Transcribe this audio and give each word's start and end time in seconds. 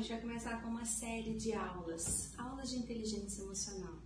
gente 0.00 0.12
vai 0.12 0.20
começar 0.22 0.62
com 0.62 0.68
uma 0.68 0.84
série 0.84 1.34
de 1.34 1.52
aulas, 1.52 2.32
aulas 2.38 2.70
de 2.70 2.78
inteligência 2.78 3.42
emocional. 3.42 3.98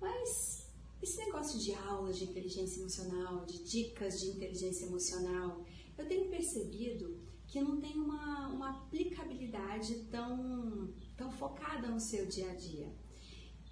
Mas 0.00 0.68
esse 1.02 1.18
negócio 1.18 1.58
de 1.58 1.74
aulas 1.74 2.18
de 2.18 2.24
inteligência 2.24 2.80
emocional, 2.80 3.44
de 3.44 3.64
dicas 3.64 4.20
de 4.20 4.28
inteligência 4.28 4.86
emocional, 4.86 5.64
eu 5.98 6.06
tenho 6.06 6.30
percebido 6.30 7.20
que 7.48 7.60
não 7.60 7.80
tem 7.80 7.96
uma, 7.96 8.48
uma 8.48 8.70
aplicabilidade 8.70 9.94
tão, 10.04 10.94
tão 11.16 11.30
focada 11.32 11.88
no 11.88 11.98
seu 11.98 12.24
dia 12.26 12.50
a 12.50 12.54
dia. 12.54 12.88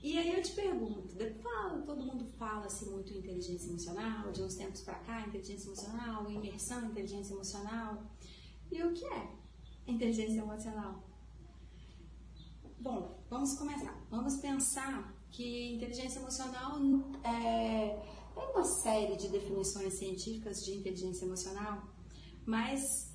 E 0.03 0.19
aí 0.19 0.35
eu 0.35 0.43
te 0.43 0.53
pergunto, 0.53 1.15
fala, 1.43 1.83
todo 1.83 2.05
mundo 2.05 2.25
fala 2.39 2.67
assim 2.67 2.91
muito 2.91 3.13
em 3.13 3.19
inteligência 3.19 3.69
emocional, 3.69 4.33
de 4.33 4.43
uns 4.43 4.55
tempos 4.55 4.81
para 4.81 4.99
cá, 4.99 5.27
inteligência 5.27 5.69
emocional, 5.69 6.29
imersão 6.29 6.87
inteligência 6.87 7.35
emocional. 7.35 8.03
E 8.73 8.83
o 8.83 8.93
que 8.93 9.05
é 9.05 9.31
inteligência 9.87 10.41
emocional? 10.41 11.10
Bom, 12.81 13.15
vamos 13.29 13.59
começar. 13.59 13.95
Vamos 14.11 14.37
pensar 14.37 15.15
que 15.31 15.75
inteligência 15.75 16.19
emocional 16.19 16.79
é, 17.23 18.03
tem 18.35 18.51
uma 18.55 18.65
série 18.65 19.17
de 19.17 19.29
definições 19.29 19.99
científicas 19.99 20.65
de 20.65 20.79
inteligência 20.79 21.27
emocional, 21.27 21.83
mas 22.47 23.15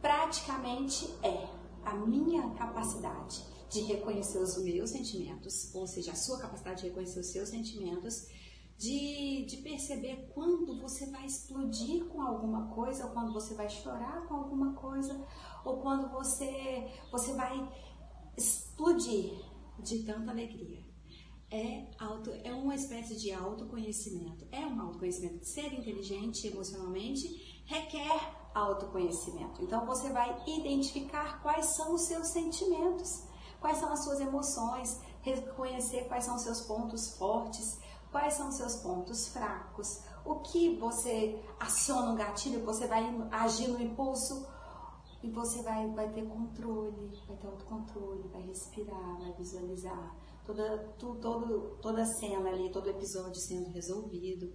praticamente 0.00 1.12
é 1.20 1.48
a 1.84 1.94
minha 1.94 2.48
capacidade 2.50 3.44
de 3.68 3.80
reconhecer 3.80 4.38
os 4.38 4.56
meus 4.62 4.90
sentimentos, 4.90 5.74
ou 5.74 5.84
seja, 5.84 6.12
a 6.12 6.16
sua 6.16 6.38
capacidade 6.38 6.82
de 6.82 6.86
reconhecer 6.86 7.18
os 7.18 7.26
seus 7.26 7.48
sentimentos, 7.48 8.28
de, 8.78 9.44
de 9.46 9.56
perceber 9.58 10.30
quando 10.32 10.80
você 10.80 11.06
vai 11.06 11.26
explodir 11.26 12.04
com 12.04 12.22
alguma 12.22 12.68
coisa, 12.68 13.06
ou 13.06 13.10
quando 13.10 13.32
você 13.32 13.54
vai 13.54 13.68
chorar 13.68 14.28
com 14.28 14.34
alguma 14.34 14.74
coisa, 14.74 15.20
ou 15.64 15.78
quando 15.78 16.08
você, 16.08 16.88
você 17.10 17.32
vai 17.34 17.68
explodir 18.36 19.32
de 19.78 20.02
tanta 20.04 20.30
alegria. 20.30 20.82
É, 21.50 21.86
auto, 21.98 22.30
é 22.44 22.52
uma 22.52 22.74
espécie 22.74 23.16
de 23.16 23.30
autoconhecimento. 23.32 24.46
É 24.50 24.60
um 24.60 24.80
autoconhecimento. 24.80 25.44
Ser 25.44 25.72
inteligente 25.74 26.46
emocionalmente 26.46 27.62
requer 27.66 28.50
autoconhecimento. 28.54 29.62
Então 29.62 29.84
você 29.84 30.10
vai 30.10 30.42
identificar 30.46 31.42
quais 31.42 31.66
são 31.66 31.94
os 31.94 32.02
seus 32.02 32.28
sentimentos 32.28 33.30
quais 33.62 33.78
são 33.78 33.92
as 33.92 34.02
suas 34.02 34.20
emoções, 34.20 35.00
reconhecer 35.22 36.08
quais 36.08 36.24
são 36.24 36.34
os 36.34 36.42
seus 36.42 36.60
pontos 36.62 37.16
fortes, 37.16 37.78
quais 38.10 38.34
são 38.34 38.48
os 38.48 38.56
seus 38.56 38.74
pontos 38.76 39.28
fracos, 39.28 40.00
o 40.24 40.40
que 40.40 40.76
você 40.76 41.40
aciona 41.58 42.10
um 42.10 42.16
gatilho, 42.16 42.64
você 42.64 42.86
vai 42.86 43.02
agir 43.30 43.68
no 43.68 43.80
impulso 43.80 44.46
e 45.22 45.30
você 45.30 45.62
vai, 45.62 45.88
vai 45.90 46.12
ter 46.12 46.26
controle, 46.26 47.10
vai 47.26 47.36
ter 47.36 47.46
autocontrole, 47.46 48.28
vai 48.28 48.42
respirar, 48.42 49.18
vai 49.18 49.32
visualizar 49.34 50.16
toda, 50.44 50.78
tu, 50.98 51.14
todo, 51.16 51.78
toda 51.80 52.02
a 52.02 52.06
cena 52.06 52.50
ali, 52.50 52.70
todo 52.70 52.90
episódio 52.90 53.40
sendo 53.40 53.70
resolvido. 53.70 54.52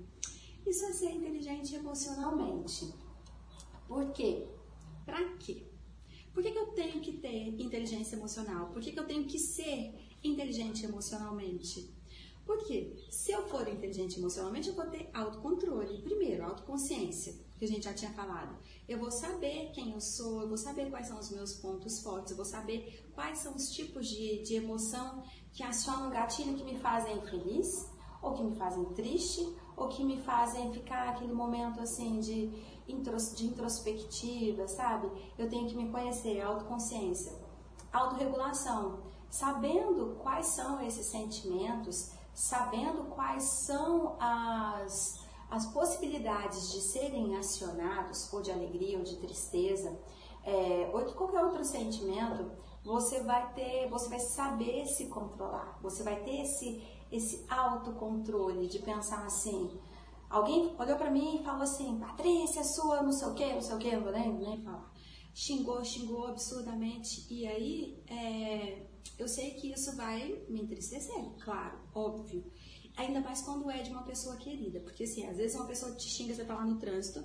Isso 0.66 0.86
é 0.86 0.92
ser 0.92 1.12
inteligente 1.12 1.76
emocionalmente. 1.76 2.94
Por 3.88 4.12
quê? 4.12 4.46
Pra 5.06 5.38
quê? 5.38 5.66
Por 6.34 6.44
que, 6.44 6.52
que 6.52 6.60
eu 6.60 6.68
tenho 6.68 7.00
que 7.00 7.14
ter 7.14 7.60
inteligência 7.60 8.16
emocional? 8.16 8.68
Por 8.68 8.82
que, 8.82 8.92
que 8.92 9.00
eu 9.00 9.08
tenho 9.08 9.26
que 9.26 9.40
ser 9.40 9.96
inteligente 10.24 10.86
emocionalmente? 10.86 11.96
Porque 12.46 12.96
se 13.10 13.32
eu 13.32 13.48
for 13.48 13.68
inteligente 13.68 14.20
emocionalmente, 14.20 14.70
eu 14.70 14.76
vou 14.76 14.86
ter 14.86 15.10
autocontrole. 15.14 16.02
Primeiro, 16.02 16.46
autoconsciência, 16.46 17.34
que 17.58 17.66
a 17.66 17.68
gente 17.68 17.84
já 17.84 17.94
tinha 17.94 18.12
falado. 18.12 18.58
Eu 18.88 19.00
vou 19.00 19.12
saber 19.12 19.72
quem 19.74 19.92
eu 19.92 20.00
sou, 20.00 20.42
eu 20.42 20.48
vou 20.48 20.58
saber 20.58 20.90
quais 20.90 21.08
são 21.08 21.20
os 21.20 21.30
meus 21.30 21.56
pontos 21.56 22.02
fortes, 22.02 22.32
eu 22.32 22.38
vou 22.38 22.46
saber 22.46 23.12
quais 23.14 23.40
são 23.40 23.54
os 23.54 23.70
tipos 23.70 24.08
de, 24.08 24.42
de 24.44 24.56
emoção 24.56 25.24
que 25.52 25.62
acionam 25.62 26.08
um 26.08 26.12
gatilho 26.12 26.56
que 26.56 26.64
me 26.64 26.80
fazem 26.80 27.20
feliz, 27.22 27.92
ou 28.22 28.34
que 28.34 28.44
me 28.44 28.56
fazem 28.56 28.86
triste, 28.94 29.56
ou 29.76 29.90
que 29.90 30.04
me 30.04 30.22
fazem 30.22 30.72
ficar 30.72 31.10
aquele 31.10 31.34
momento 31.34 31.82
assim 31.82 32.20
de, 32.20 32.48
de 32.48 33.46
introspectiva, 33.46 34.68
sabe? 34.68 35.12
Eu 35.38 35.50
tenho 35.50 35.68
que 35.68 35.76
me 35.76 35.92
conhecer, 35.92 36.42
autoconsciência, 36.42 37.34
autorregulação, 37.92 39.04
sabendo 39.30 40.18
quais 40.22 40.48
são 40.48 40.82
esses 40.82 41.06
sentimentos, 41.08 42.12
sabendo 42.34 43.06
quais 43.06 43.44
são 43.44 44.16
as, 44.20 45.20
as 45.50 45.66
possibilidades 45.68 46.72
de 46.72 46.82
serem 46.82 47.36
acionados, 47.38 48.32
ou 48.34 48.42
de 48.42 48.52
alegria, 48.52 48.98
ou 48.98 49.04
de 49.04 49.16
tristeza, 49.18 49.98
é, 50.44 50.90
ou 50.94 51.06
de 51.06 51.14
qualquer 51.14 51.44
outro 51.44 51.64
sentimento, 51.64 52.52
você 52.84 53.22
vai 53.22 53.54
ter, 53.54 53.90
você 53.90 54.10
vai 54.10 54.20
saber 54.20 54.86
se 54.86 55.08
controlar, 55.08 55.78
você 55.82 56.04
vai 56.04 56.24
ter 56.24 56.42
esse 56.42 56.82
esse 57.12 57.46
autocontrole 57.50 58.68
de 58.68 58.80
pensar 58.80 59.26
assim. 59.26 59.80
Alguém 60.30 60.76
olhou 60.78 60.98
para 60.98 61.10
mim 61.10 61.40
e 61.40 61.44
falou 61.44 61.62
assim: 61.62 61.98
Patrícia, 62.00 62.64
sua 62.64 63.02
não 63.02 63.12
sei 63.12 63.28
o 63.28 63.34
que, 63.34 63.54
não 63.54 63.62
sei 63.62 63.76
o 63.76 63.80
que, 63.80 63.96
não 63.96 64.04
vou 64.04 64.12
nem, 64.12 64.34
nem 64.34 64.62
falar. 64.62 64.92
Xingou, 65.34 65.84
xingou 65.84 66.28
absurdamente. 66.28 67.26
E 67.32 67.48
aí, 67.48 68.04
é, 68.08 68.88
eu 69.18 69.28
sei 69.28 69.52
que 69.52 69.72
isso 69.72 69.96
vai 69.96 70.44
me 70.50 70.62
entristecer, 70.62 71.24
claro, 71.44 71.80
óbvio. 71.94 72.44
Ainda 72.98 73.22
mais 73.22 73.42
quando 73.42 73.70
é 73.70 73.82
de 73.82 73.92
uma 73.92 74.04
pessoa 74.04 74.36
querida. 74.36 74.80
Porque, 74.80 75.04
assim, 75.04 75.26
às 75.26 75.38
vezes 75.38 75.56
uma 75.56 75.68
pessoa 75.68 75.96
te 75.96 76.10
xinga, 76.10 76.34
você 76.34 76.44
tá 76.44 76.56
lá 76.56 76.66
no 76.66 76.78
trânsito, 76.78 77.24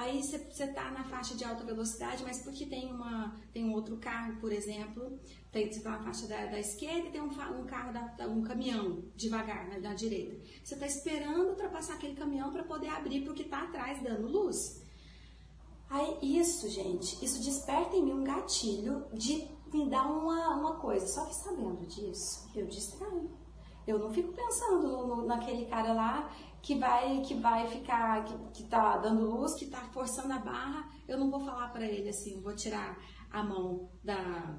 Aí 0.00 0.22
você 0.22 0.36
está 0.64 0.90
na 0.90 1.04
faixa 1.04 1.34
de 1.34 1.44
alta 1.44 1.64
velocidade, 1.64 2.22
mas 2.22 2.38
porque 2.38 2.64
tem, 2.64 2.90
uma, 2.90 3.36
tem 3.52 3.64
um 3.64 3.74
outro 3.74 3.98
carro, 3.98 4.36
por 4.40 4.50
exemplo, 4.52 5.18
tem, 5.52 5.70
você 5.70 5.78
está 5.78 5.90
na 5.90 6.02
faixa 6.02 6.26
da, 6.26 6.46
da, 6.46 6.58
esquerda 6.58 7.08
e 7.08 7.10
tem 7.10 7.20
um, 7.20 7.26
um 7.26 7.66
carro, 7.66 7.92
da, 7.92 8.26
um 8.26 8.42
caminhão 8.42 9.02
devagar, 9.14 9.68
né, 9.68 9.94
direita. 9.94 10.40
Você 10.64 10.74
está 10.74 10.86
esperando 10.86 11.50
ultrapassar 11.50 11.94
aquele 11.94 12.14
caminhão 12.14 12.50
para 12.50 12.62
poder 12.62 12.88
abrir 12.88 13.22
para 13.22 13.32
o 13.32 13.34
que 13.34 13.42
está 13.42 13.64
atrás, 13.64 14.02
dando 14.02 14.26
luz. 14.26 14.82
Aí 15.90 16.18
isso, 16.22 16.68
gente, 16.70 17.22
isso 17.22 17.42
desperta 17.42 17.96
em 17.96 18.02
mim 18.02 18.12
um 18.12 18.24
gatilho 18.24 19.04
de 19.12 19.48
me 19.70 19.90
dar 19.90 20.06
uma, 20.06 20.56
uma 20.56 20.76
coisa. 20.76 21.06
Só 21.06 21.26
que 21.26 21.34
sabendo 21.34 21.84
disso, 21.86 22.48
eu 22.54 22.66
distraio. 22.66 23.30
Eu 23.86 23.98
não 23.98 24.10
fico 24.10 24.32
pensando 24.32 24.82
no, 24.82 25.26
naquele 25.26 25.66
cara 25.66 25.92
lá 25.92 26.30
que 26.62 26.74
vai 26.78 27.20
que 27.22 27.34
vai 27.34 27.66
ficar 27.66 28.24
que, 28.24 28.34
que 28.52 28.68
tá 28.68 28.98
dando 28.98 29.24
luz, 29.24 29.54
que 29.54 29.66
tá 29.66 29.80
forçando 29.92 30.32
a 30.32 30.38
barra, 30.38 30.88
eu 31.08 31.18
não 31.18 31.30
vou 31.30 31.40
falar 31.40 31.68
para 31.72 31.86
ele 31.86 32.08
assim, 32.08 32.40
vou 32.40 32.54
tirar 32.54 32.98
a 33.30 33.42
mão 33.42 33.90
da, 34.04 34.58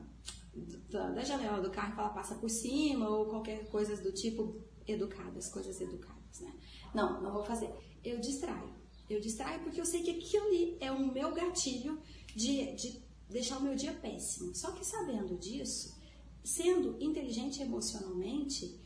da, 0.90 1.10
da 1.12 1.24
janela 1.24 1.62
do 1.62 1.70
carro 1.70 1.94
e 1.94 1.96
falar 1.96 2.10
passa 2.10 2.36
por 2.36 2.50
cima 2.50 3.10
ou 3.10 3.26
qualquer 3.26 3.70
coisa 3.70 3.96
do 4.02 4.12
tipo 4.12 4.62
educadas, 4.88 5.50
coisas 5.50 5.80
educadas, 5.80 6.40
né? 6.42 6.54
Não, 6.94 7.22
não 7.22 7.32
vou 7.32 7.44
fazer. 7.44 7.72
Eu 8.04 8.20
distraio. 8.20 8.74
Eu 9.10 9.20
distraio 9.20 9.62
porque 9.62 9.80
eu 9.80 9.86
sei 9.86 10.04
que 10.04 10.12
aquilo 10.12 10.48
ali 10.48 10.78
é 10.80 10.92
o 10.92 11.12
meu 11.12 11.34
gatilho 11.34 12.02
de, 12.36 12.74
de 12.76 13.04
deixar 13.30 13.58
o 13.58 13.62
meu 13.62 13.76
dia 13.76 13.94
péssimo. 13.94 14.56
Só 14.56 14.72
que 14.72 14.86
sabendo 14.86 15.38
disso, 15.38 15.98
sendo 16.44 17.02
inteligente 17.02 17.62
emocionalmente, 17.62 18.80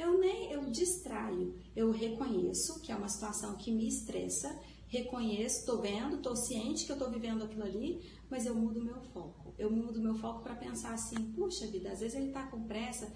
eu 0.00 0.18
nem 0.18 0.50
eu 0.50 0.70
distraio, 0.70 1.54
eu 1.76 1.90
reconheço 1.90 2.80
que 2.80 2.90
é 2.90 2.96
uma 2.96 3.08
situação 3.08 3.54
que 3.56 3.70
me 3.70 3.86
estressa, 3.86 4.58
reconheço, 4.88 5.60
estou 5.60 5.78
vendo, 5.80 6.16
estou 6.16 6.34
ciente 6.34 6.86
que 6.86 6.92
eu 6.92 6.96
estou 6.96 7.10
vivendo 7.10 7.44
aquilo 7.44 7.64
ali, 7.64 8.00
mas 8.30 8.46
eu 8.46 8.54
mudo 8.54 8.82
meu 8.82 8.98
foco. 9.12 9.54
Eu 9.58 9.70
mudo 9.70 10.00
meu 10.00 10.14
foco 10.14 10.42
para 10.42 10.54
pensar 10.54 10.94
assim, 10.94 11.32
puxa 11.32 11.66
vida, 11.66 11.92
às 11.92 12.00
vezes 12.00 12.16
ele 12.16 12.28
está 12.28 12.46
com 12.46 12.66
pressa. 12.66 13.12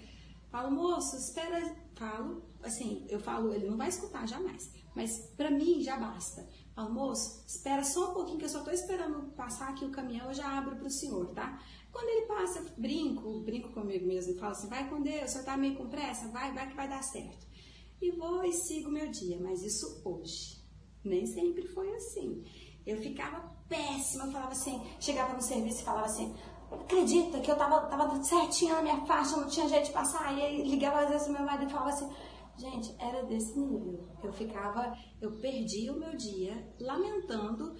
Falo, 0.55 0.71
moço, 0.71 1.17
espera, 1.17 1.75
falo, 1.95 2.41
assim, 2.63 3.05
eu 3.09 3.19
falo, 3.19 3.53
ele 3.53 3.69
não 3.69 3.75
vai 3.75 3.89
escutar 3.89 4.25
jamais, 4.25 4.71
mas 4.95 5.17
para 5.35 5.51
mim 5.51 5.81
já 5.81 5.97
basta. 5.97 6.47
Falo, 6.73 6.93
moço, 6.93 7.43
espera 7.45 7.83
só 7.83 8.11
um 8.11 8.13
pouquinho 8.13 8.37
que 8.37 8.45
eu 8.45 8.49
só 8.49 8.59
estou 8.59 8.73
esperando 8.73 9.33
passar 9.33 9.71
aqui 9.71 9.83
o 9.83 9.91
caminhão, 9.91 10.27
eu 10.27 10.33
já 10.33 10.57
abro 10.57 10.77
para 10.77 10.87
o 10.87 10.89
senhor, 10.89 11.33
tá? 11.33 11.61
Quando 11.91 12.07
ele 12.07 12.25
passa, 12.27 12.73
brinco, 12.77 13.41
brinco 13.41 13.73
comigo 13.73 14.07
mesmo, 14.07 14.39
falo 14.39 14.53
assim, 14.53 14.69
vai 14.69 14.89
com 14.89 15.01
Deus, 15.01 15.31
você 15.31 15.43
tá 15.43 15.57
meio 15.57 15.75
com 15.75 15.89
pressa, 15.89 16.29
vai, 16.29 16.53
vai 16.53 16.69
que 16.69 16.75
vai 16.77 16.87
dar 16.87 17.03
certo. 17.03 17.45
E 18.01 18.11
vou 18.11 18.45
e 18.45 18.53
sigo 18.53 18.89
meu 18.89 19.11
dia, 19.11 19.37
mas 19.37 19.61
isso 19.61 20.01
hoje. 20.05 20.63
Nem 21.03 21.25
sempre 21.25 21.67
foi 21.67 21.93
assim. 21.95 22.45
Eu 22.85 22.95
ficava 23.01 23.41
péssima, 23.67 24.23
eu 24.23 24.31
falava 24.31 24.53
assim, 24.53 24.81
chegava 25.01 25.33
no 25.33 25.41
serviço 25.41 25.81
e 25.81 25.83
falava 25.83 26.05
assim, 26.05 26.33
acredita 26.71 27.39
que 27.39 27.51
eu 27.51 27.55
tava, 27.55 27.87
tava 27.87 28.23
certinha 28.23 28.75
na 28.75 28.81
minha 28.81 29.05
faixa, 29.05 29.37
não 29.37 29.47
tinha 29.47 29.67
jeito 29.67 29.85
de 29.85 29.91
passar, 29.91 30.37
e 30.37 30.41
aí 30.41 30.63
ligava 30.63 31.01
às 31.01 31.09
vezes 31.09 31.27
meu 31.27 31.43
marido 31.43 31.69
e 31.69 31.71
falava 31.71 31.89
assim, 31.89 32.09
gente, 32.57 32.95
era 32.99 33.23
desse 33.23 33.57
nível. 33.59 34.07
Eu 34.23 34.33
ficava, 34.33 34.97
eu 35.21 35.31
perdi 35.39 35.89
o 35.89 35.99
meu 35.99 36.15
dia 36.15 36.73
lamentando, 36.79 37.75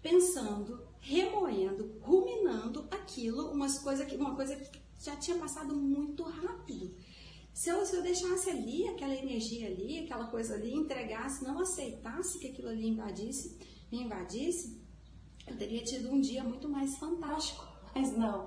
pensando, 0.00 0.86
remoendo, 1.00 1.98
ruminando 2.00 2.86
aquilo, 2.90 3.50
umas 3.50 3.78
coisa 3.78 4.04
que, 4.04 4.16
uma 4.16 4.34
coisa 4.34 4.56
que 4.56 4.80
já 4.98 5.16
tinha 5.16 5.36
passado 5.36 5.74
muito 5.74 6.22
rápido. 6.22 6.94
Se 7.52 7.68
eu, 7.68 7.84
se 7.84 7.96
eu 7.96 8.02
deixasse 8.02 8.48
ali 8.48 8.88
aquela 8.88 9.14
energia 9.14 9.68
ali, 9.68 9.98
aquela 9.98 10.26
coisa 10.28 10.54
ali, 10.54 10.74
entregasse, 10.74 11.44
não 11.44 11.58
aceitasse 11.58 12.38
que 12.38 12.48
aquilo 12.48 12.68
ali 12.68 12.88
invadisse, 12.88 13.58
me 13.90 14.04
invadisse, 14.04 14.80
eu 15.46 15.56
teria 15.56 15.82
tido 15.82 16.10
um 16.10 16.20
dia 16.20 16.42
muito 16.42 16.68
mais 16.68 16.96
fantástico. 16.96 17.71
Mas 17.94 18.16
não. 18.16 18.46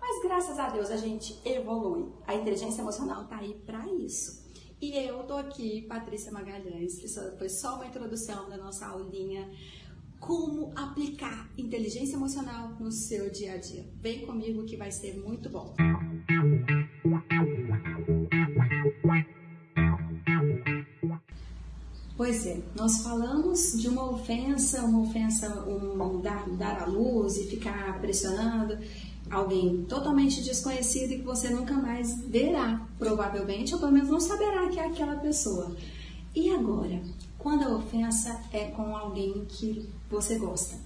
Mas 0.00 0.22
graças 0.22 0.58
a 0.58 0.68
Deus 0.68 0.90
a 0.90 0.96
gente 0.96 1.38
evolui. 1.44 2.12
A 2.26 2.34
inteligência 2.34 2.82
emocional 2.82 3.22
está 3.22 3.36
aí 3.36 3.54
para 3.64 3.86
isso. 3.86 4.42
E 4.80 4.96
eu 4.96 5.22
tô 5.24 5.34
aqui, 5.34 5.82
Patrícia 5.82 6.32
Magalhães, 6.32 6.98
que 6.98 7.06
foi 7.38 7.48
só 7.48 7.76
uma 7.76 7.86
introdução 7.86 8.48
da 8.48 8.56
nossa 8.56 8.86
aulinha 8.86 9.48
como 10.18 10.72
aplicar 10.76 11.50
inteligência 11.58 12.16
emocional 12.16 12.70
no 12.80 12.90
seu 12.90 13.30
dia 13.30 13.54
a 13.54 13.56
dia. 13.58 13.84
Vem 14.00 14.26
comigo 14.26 14.64
que 14.64 14.76
vai 14.76 14.90
ser 14.90 15.16
muito 15.16 15.48
bom. 15.48 15.74
Pois 22.24 22.46
é, 22.46 22.56
nós 22.76 23.02
falamos 23.02 23.72
de 23.72 23.88
uma 23.88 24.08
ofensa, 24.08 24.84
uma 24.84 25.00
ofensa, 25.00 25.64
um 25.66 26.20
dar, 26.20 26.48
dar 26.50 26.82
à 26.82 26.86
luz 26.86 27.36
e 27.36 27.48
ficar 27.48 28.00
pressionando 28.00 28.78
alguém 29.28 29.84
totalmente 29.88 30.40
desconhecido 30.40 31.10
e 31.10 31.18
que 31.18 31.24
você 31.24 31.50
nunca 31.50 31.74
mais 31.74 32.16
verá, 32.28 32.86
provavelmente, 32.96 33.74
ou 33.74 33.80
pelo 33.80 33.90
menos 33.90 34.08
não 34.08 34.20
saberá 34.20 34.68
que 34.68 34.78
é 34.78 34.86
aquela 34.86 35.16
pessoa. 35.16 35.74
E 36.32 36.48
agora, 36.50 37.02
quando 37.36 37.64
a 37.64 37.74
ofensa 37.74 38.40
é 38.52 38.66
com 38.66 38.96
alguém 38.96 39.44
que 39.48 39.88
você 40.08 40.38
gosta? 40.38 40.76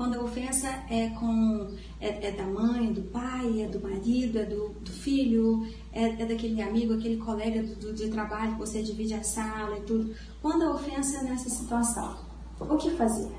Quando 0.00 0.18
a 0.18 0.22
ofensa 0.22 0.66
é 0.88 1.10
com 1.10 1.68
é, 2.00 2.28
é 2.28 2.30
da 2.30 2.46
mãe, 2.46 2.90
do 2.90 3.02
pai, 3.02 3.60
é 3.60 3.68
do 3.68 3.78
marido, 3.82 4.38
é 4.38 4.46
do, 4.46 4.70
do 4.70 4.90
filho, 4.90 5.66
é, 5.92 6.22
é, 6.22 6.24
daquele 6.24 6.62
amigo, 6.62 6.94
aquele 6.94 7.18
colega 7.18 7.62
do, 7.62 7.92
de 7.92 8.08
trabalho 8.08 8.52
que 8.52 8.60
você 8.60 8.82
divide 8.82 9.12
a 9.12 9.22
sala 9.22 9.76
e 9.76 9.82
tudo. 9.82 10.14
Quando 10.40 10.62
a 10.62 10.70
ofensa 10.70 11.18
é 11.18 11.24
nessa 11.24 11.50
situação, 11.50 12.16
o 12.58 12.78
que 12.78 12.92
fazer? 12.92 13.30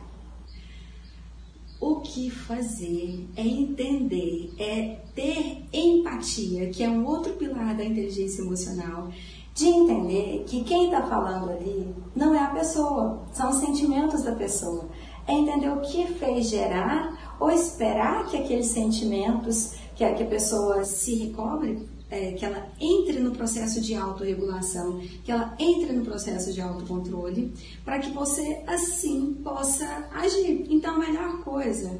O 1.79 1.95
que 2.01 2.29
fazer 2.29 3.27
é 3.35 3.41
entender, 3.41 4.53
é 4.59 4.99
ter 5.15 5.65
empatia, 5.73 6.69
que 6.69 6.83
é 6.83 6.89
um 6.91 7.03
outro 7.07 7.33
pilar 7.33 7.75
da 7.75 7.83
inteligência 7.83 8.43
emocional, 8.43 9.09
de 9.55 9.65
entender 9.65 10.43
que 10.47 10.63
quem 10.63 10.85
está 10.85 11.01
falando 11.07 11.49
ali 11.49 11.93
não 12.15 12.33
é 12.35 12.39
a 12.39 12.51
pessoa, 12.51 13.21
são 13.33 13.49
os 13.49 13.57
sentimentos 13.57 14.23
da 14.23 14.35
pessoa. 14.35 14.87
É 15.27 15.33
entender 15.33 15.69
o 15.69 15.81
que 15.81 16.07
fez 16.07 16.50
gerar 16.50 17.35
ou 17.39 17.50
esperar 17.50 18.27
que 18.27 18.38
aqueles 18.38 18.68
sentimentos, 18.68 19.75
que 19.95 20.03
a, 20.03 20.13
que 20.13 20.23
a 20.23 20.27
pessoa 20.27 20.83
se 20.83 21.15
recobre 21.15 21.88
é, 22.12 22.33
que 22.33 22.44
ela 22.44 22.69
entre 22.79 23.19
no 23.19 23.31
processo 23.31 23.79
de 23.79 23.95
autorregulação, 23.95 25.00
que 25.23 25.31
ela 25.31 25.56
entre 25.57 25.94
no 25.94 26.03
processo 26.03 26.51
de 26.53 26.59
autocontrole, 26.59 27.53
para 27.85 28.00
que 28.00 28.12
você 28.12 28.62
assim 28.68 29.33
possa 29.41 30.09
agir. 30.12 30.68
Então, 30.69 30.95
a 30.95 31.00
melhor 31.00 31.41
coisa 31.41 32.00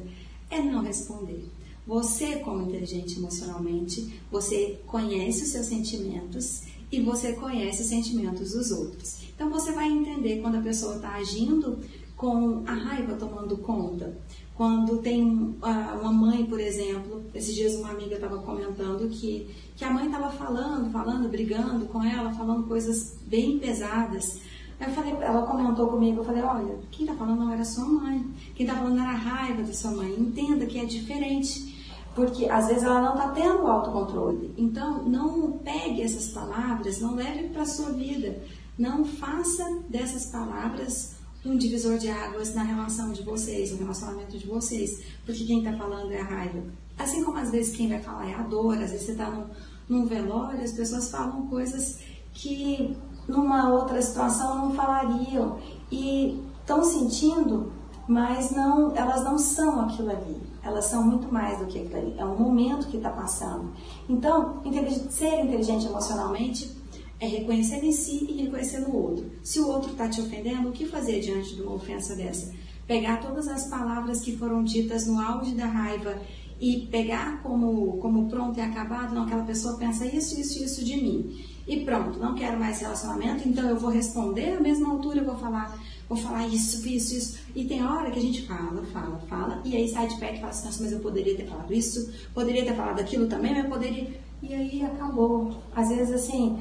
é 0.50 0.60
não 0.60 0.82
responder. 0.82 1.48
Você, 1.86 2.36
como 2.36 2.68
inteligente 2.68 3.18
emocionalmente, 3.18 4.20
você 4.30 4.78
conhece 4.86 5.44
os 5.44 5.48
seus 5.48 5.66
sentimentos 5.66 6.62
e 6.92 7.00
você 7.00 7.32
conhece 7.32 7.82
os 7.82 7.88
sentimentos 7.88 8.52
dos 8.52 8.70
outros. 8.70 9.22
Então, 9.34 9.50
você 9.50 9.72
vai 9.72 9.88
entender 9.88 10.42
quando 10.42 10.56
a 10.56 10.60
pessoa 10.60 10.96
está 10.96 11.14
agindo 11.14 11.80
com 12.22 12.62
a 12.68 12.72
raiva 12.72 13.16
tomando 13.16 13.56
conta. 13.56 14.16
Quando 14.54 14.98
tem 14.98 15.24
uma 15.60 16.12
mãe, 16.12 16.46
por 16.46 16.60
exemplo, 16.60 17.20
esses 17.34 17.52
dias 17.52 17.74
uma 17.74 17.90
amiga 17.90 18.14
estava 18.14 18.38
comentando 18.38 19.08
que, 19.08 19.50
que 19.74 19.84
a 19.84 19.90
mãe 19.90 20.06
estava 20.06 20.30
falando, 20.30 20.88
falando, 20.92 21.28
brigando 21.28 21.84
com 21.86 22.00
ela, 22.00 22.32
falando 22.32 22.68
coisas 22.68 23.18
bem 23.26 23.58
pesadas. 23.58 24.40
Eu 24.80 24.90
falei, 24.90 25.12
ela 25.20 25.44
comentou 25.44 25.88
comigo, 25.88 26.20
eu 26.20 26.24
falei, 26.24 26.42
olha, 26.44 26.78
quem 26.92 27.06
está 27.06 27.18
falando 27.18 27.40
não 27.40 27.52
era 27.52 27.64
sua 27.64 27.86
mãe, 27.86 28.24
quem 28.54 28.66
está 28.66 28.78
falando 28.78 29.00
era 29.00 29.10
a 29.10 29.16
raiva 29.16 29.64
da 29.64 29.72
sua 29.72 29.90
mãe. 29.90 30.14
Entenda 30.16 30.64
que 30.64 30.78
é 30.78 30.84
diferente, 30.84 31.98
porque 32.14 32.48
às 32.48 32.68
vezes 32.68 32.84
ela 32.84 33.00
não 33.00 33.14
está 33.14 33.30
tendo 33.30 33.66
autocontrole. 33.66 34.54
Então, 34.56 35.02
não 35.02 35.58
pegue 35.58 36.02
essas 36.02 36.28
palavras, 36.28 37.00
não 37.00 37.16
leve 37.16 37.48
para 37.48 37.62
a 37.62 37.66
sua 37.66 37.90
vida. 37.90 38.40
Não 38.78 39.04
faça 39.04 39.64
dessas 39.88 40.26
palavras 40.26 41.20
um 41.44 41.56
divisor 41.56 41.98
de 41.98 42.08
águas 42.08 42.54
na 42.54 42.62
relação 42.62 43.12
de 43.12 43.22
vocês, 43.22 43.72
no 43.72 43.78
relacionamento 43.78 44.38
de 44.38 44.46
vocês. 44.46 45.02
Porque 45.24 45.44
quem 45.44 45.58
está 45.58 45.72
falando 45.76 46.12
é 46.12 46.20
a 46.20 46.24
raiva. 46.24 46.62
Assim 46.98 47.24
como 47.24 47.38
às 47.38 47.50
vezes 47.50 47.74
quem 47.74 47.88
vai 47.88 48.00
falar 48.00 48.28
é 48.28 48.34
a 48.34 48.42
dor, 48.42 48.74
às 48.74 48.90
vezes 48.90 49.06
você 49.06 49.12
está 49.12 49.30
num, 49.30 49.46
num 49.88 50.06
velório, 50.06 50.62
as 50.62 50.72
pessoas 50.72 51.10
falam 51.10 51.46
coisas 51.48 51.98
que 52.32 52.96
numa 53.26 53.70
outra 53.70 54.00
situação 54.00 54.56
não 54.56 54.74
falariam 54.74 55.58
e 55.90 56.42
estão 56.60 56.84
sentindo, 56.84 57.72
mas 58.06 58.50
não, 58.50 58.94
elas 58.96 59.24
não 59.24 59.38
são 59.38 59.80
aquilo 59.80 60.10
ali. 60.10 60.40
Elas 60.62 60.84
são 60.84 61.02
muito 61.02 61.32
mais 61.32 61.58
do 61.58 61.66
que 61.66 61.80
aquilo 61.80 61.96
ali. 61.96 62.14
É 62.18 62.24
um 62.24 62.36
momento 62.36 62.86
que 62.86 62.96
está 62.96 63.10
passando. 63.10 63.72
Então, 64.08 64.62
ser 65.10 65.44
inteligente 65.44 65.86
emocionalmente 65.86 66.81
é 67.22 67.26
reconhecer 67.28 67.84
em 67.84 67.92
si 67.92 68.26
e 68.28 68.42
reconhecer 68.42 68.80
no 68.80 68.96
outro. 68.96 69.30
Se 69.44 69.60
o 69.60 69.68
outro 69.68 69.92
está 69.92 70.08
te 70.08 70.20
ofendendo, 70.20 70.68
o 70.68 70.72
que 70.72 70.86
fazer 70.86 71.20
diante 71.20 71.54
de 71.54 71.62
uma 71.62 71.74
ofensa 71.74 72.16
dessa? 72.16 72.52
Pegar 72.84 73.18
todas 73.18 73.46
as 73.46 73.68
palavras 73.68 74.20
que 74.20 74.36
foram 74.36 74.64
ditas 74.64 75.06
no 75.06 75.20
auge 75.20 75.54
da 75.54 75.66
raiva 75.66 76.20
e 76.60 76.88
pegar 76.90 77.40
como, 77.40 77.96
como 77.98 78.28
pronto 78.28 78.58
e 78.58 78.60
acabado, 78.60 79.14
não, 79.14 79.22
aquela 79.22 79.44
pessoa 79.44 79.78
pensa 79.78 80.04
isso, 80.04 80.38
isso, 80.38 80.64
isso 80.64 80.84
de 80.84 80.96
mim. 80.96 81.40
E 81.64 81.84
pronto, 81.84 82.18
não 82.18 82.34
quero 82.34 82.58
mais 82.58 82.80
relacionamento, 82.80 83.48
então 83.48 83.68
eu 83.68 83.76
vou 83.76 83.90
responder 83.90 84.56
à 84.56 84.60
mesma 84.60 84.90
altura, 84.90 85.20
eu 85.20 85.24
vou 85.24 85.36
falar, 85.36 85.78
vou 86.08 86.18
falar 86.18 86.48
isso, 86.48 86.84
isso, 86.88 87.14
isso. 87.14 87.38
E 87.54 87.66
tem 87.66 87.86
hora 87.86 88.10
que 88.10 88.18
a 88.18 88.22
gente 88.22 88.44
fala, 88.48 88.82
fala, 88.92 89.20
fala, 89.28 89.62
e 89.64 89.76
aí 89.76 89.88
sai 89.88 90.08
de 90.08 90.18
perto 90.18 90.38
e 90.38 90.40
fala 90.40 90.50
assim, 90.50 90.66
nossa, 90.66 90.82
mas 90.82 90.92
eu 90.92 90.98
poderia 90.98 91.36
ter 91.36 91.46
falado 91.46 91.72
isso, 91.72 92.12
poderia 92.34 92.64
ter 92.64 92.74
falado 92.74 92.98
aquilo 92.98 93.28
também, 93.28 93.52
mas 93.54 93.62
eu 93.62 93.70
poderia. 93.70 94.10
E 94.42 94.52
aí 94.52 94.82
acabou. 94.82 95.62
Às 95.72 95.88
vezes 95.88 96.12
assim, 96.12 96.58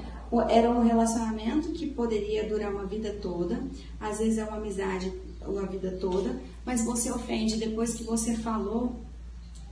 era 0.49 0.69
um 0.69 0.83
relacionamento 0.83 1.69
que 1.71 1.87
poderia 1.87 2.47
durar 2.47 2.71
uma 2.71 2.85
vida 2.85 3.17
toda, 3.21 3.61
às 3.99 4.19
vezes 4.19 4.37
é 4.37 4.43
uma 4.45 4.57
amizade 4.57 5.11
uma 5.47 5.65
vida 5.65 5.91
toda, 5.99 6.39
mas 6.65 6.83
você 6.83 7.11
ofende 7.11 7.57
depois 7.57 7.93
que 7.95 8.03
você 8.03 8.35
falou, 8.35 9.01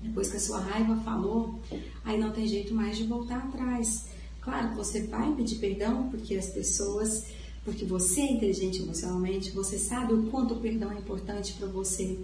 depois 0.01 0.29
que 0.29 0.37
a 0.37 0.39
sua 0.39 0.59
raiva 0.59 0.95
falou, 0.97 1.59
aí 2.03 2.19
não 2.19 2.31
tem 2.31 2.47
jeito 2.47 2.73
mais 2.73 2.97
de 2.97 3.03
voltar 3.03 3.37
atrás. 3.37 4.07
Claro, 4.41 4.75
você 4.75 5.03
vai 5.03 5.33
pedir 5.35 5.57
perdão 5.57 6.09
porque 6.09 6.35
as 6.35 6.49
pessoas, 6.49 7.25
porque 7.63 7.85
você 7.85 8.21
é 8.21 8.31
inteligente 8.31 8.81
emocionalmente, 8.81 9.51
você 9.51 9.77
sabe 9.77 10.13
o 10.13 10.23
quanto 10.27 10.55
o 10.55 10.59
perdão 10.59 10.91
é 10.91 10.97
importante 10.97 11.53
para 11.53 11.67
você, 11.67 12.17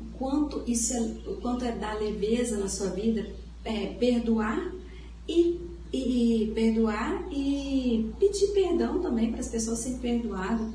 o 0.00 0.18
quanto 0.18 0.62
isso 0.66 0.92
é, 0.92 1.00
o 1.28 1.36
quanto 1.36 1.64
é 1.64 1.72
dar 1.72 1.98
leveza 1.98 2.58
na 2.58 2.68
sua 2.68 2.88
vida, 2.90 3.26
é, 3.64 3.86
perdoar 3.86 4.72
e 5.26 5.58
e 5.94 6.52
perdoar 6.52 7.24
e 7.30 8.12
pedir 8.18 8.48
perdão 8.48 9.00
também 9.00 9.30
para 9.30 9.40
as 9.40 9.48
pessoas 9.48 9.78
serem 9.78 9.98
perdoadas. 9.98 10.68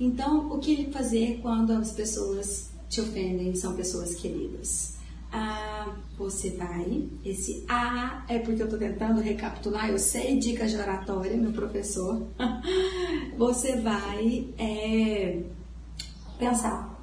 Então, 0.00 0.50
o 0.50 0.58
que 0.58 0.90
fazer 0.90 1.38
quando 1.42 1.72
as 1.72 1.92
pessoas 1.92 2.70
te 2.88 3.00
ofendem 3.00 3.54
são 3.54 3.74
pessoas 3.74 4.14
queridas? 4.14 4.94
Ah, 5.30 5.94
você 6.16 6.50
vai, 6.50 7.08
esse 7.24 7.64
A 7.68 8.24
é 8.28 8.38
porque 8.38 8.62
eu 8.62 8.66
estou 8.66 8.78
tentando 8.78 9.20
recapitular, 9.20 9.90
eu 9.90 9.98
sei 9.98 10.38
dicas 10.38 10.70
de 10.70 10.76
oratória, 10.76 11.36
meu 11.36 11.52
professor. 11.52 12.22
você 13.36 13.76
vai 13.80 14.48
é, 14.56 15.42
pensar, 16.38 16.94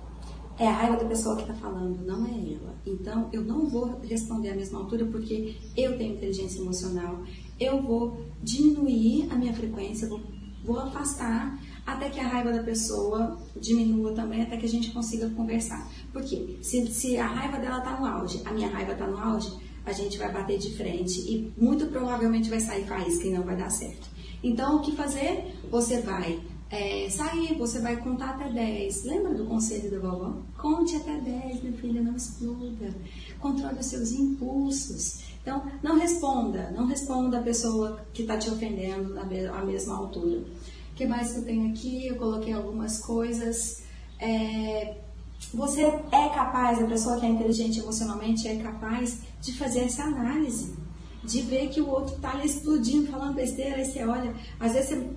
é 0.58 0.68
a 0.68 0.72
raiva 0.72 0.98
da 0.98 1.06
pessoa 1.06 1.36
que 1.36 1.42
está 1.42 1.54
falando, 1.54 2.06
não 2.06 2.26
é 2.26 2.54
ela. 2.54 2.76
Então, 2.86 3.30
eu 3.34 3.44
não 3.44 3.68
vou 3.68 4.00
responder 4.02 4.50
à 4.50 4.56
mesma 4.56 4.80
altura 4.80 5.06
porque 5.06 5.56
eu 5.76 5.98
tenho 5.98 6.16
inteligência 6.16 6.62
emocional 6.62 7.24
eu 7.62 7.82
vou 7.82 8.26
diminuir 8.42 9.28
a 9.32 9.36
minha 9.36 9.54
frequência, 9.54 10.10
vou, 10.10 10.20
vou 10.66 10.80
afastar 10.80 11.60
até 11.86 12.10
que 12.10 12.20
a 12.20 12.28
raiva 12.28 12.52
da 12.52 12.64
pessoa 12.64 13.38
diminua 13.56 14.14
também, 14.14 14.42
até 14.42 14.58
que 14.58 14.66
a 14.66 14.70
gente 14.70 14.92
consiga 14.92 15.30
conversar. 15.30 15.88
Porque 16.12 16.58
se, 16.62 16.88
se 16.88 17.18
a 17.18 17.28
raiva 17.28 17.60
dela 17.60 17.78
está 17.78 18.00
no 18.00 18.06
auge, 18.06 18.42
a 18.46 18.52
minha 18.52 18.68
raiva 18.68 18.94
está 18.94 19.06
no 19.06 19.18
auge, 19.18 19.52
a 19.86 19.92
gente 19.92 20.18
vai 20.18 20.32
bater 20.32 20.58
de 20.58 20.76
frente 20.76 21.20
e 21.22 21.54
muito 21.58 21.88
provavelmente 21.88 22.50
vai 22.50 22.60
sair 22.60 22.86
faísca 22.86 23.28
e 23.28 23.32
não 23.32 23.44
vai 23.44 23.56
dar 23.56 23.70
certo. 23.70 24.10
Então, 24.44 24.78
o 24.78 24.82
que 24.82 24.96
fazer? 24.96 25.56
Você 25.70 26.02
vai 26.02 26.40
é, 26.72 27.10
sair, 27.10 27.56
você 27.58 27.80
vai 27.80 27.98
contar 27.98 28.32
até 28.32 28.50
10. 28.50 29.04
Lembra 29.04 29.34
do 29.34 29.46
conselho 29.46 29.92
da 29.92 30.00
vovó? 30.00 30.38
Conte 30.58 30.96
até 30.96 31.20
10, 31.20 31.64
minha 31.64 31.78
filha, 31.78 32.02
não 32.02 32.16
exploda. 32.16 32.96
Controle 33.40 33.80
os 33.80 33.86
seus 33.88 34.12
impulsos. 34.12 35.31
Então, 35.42 35.64
não 35.82 35.98
responda, 35.98 36.72
não 36.72 36.86
responda 36.86 37.40
a 37.40 37.42
pessoa 37.42 38.06
que 38.14 38.22
está 38.22 38.38
te 38.38 38.50
ofendendo 38.50 39.14
na 39.14 39.26
mesma 39.66 39.98
altura. 39.98 40.40
O 40.92 40.96
que 40.96 41.08
mais 41.08 41.32
que 41.32 41.40
eu 41.40 41.46
tenho 41.46 41.72
aqui? 41.72 42.08
Eu 42.08 42.16
coloquei 42.16 42.54
algumas 42.54 43.00
coisas. 43.00 43.84
É, 44.20 44.98
você 45.52 45.82
é 45.82 46.30
capaz, 46.30 46.82
a 46.82 46.86
pessoa 46.86 47.20
que 47.20 47.26
é 47.26 47.30
inteligente 47.30 47.80
emocionalmente 47.80 48.48
é 48.48 48.56
capaz 48.58 49.22
de 49.42 49.58
fazer 49.58 49.80
essa 49.80 50.04
análise, 50.04 50.76
de 51.24 51.42
ver 51.42 51.70
que 51.70 51.82
o 51.82 51.90
outro 51.90 52.16
está 52.16 52.34
ali 52.34 52.46
explodindo, 52.46 53.12
falando 53.12 53.34
besteira, 53.34 53.78
aí 53.78 53.86
você 53.86 54.06
olha, 54.06 54.36
às 54.60 54.74
vezes 54.74 54.90
você 54.90 55.10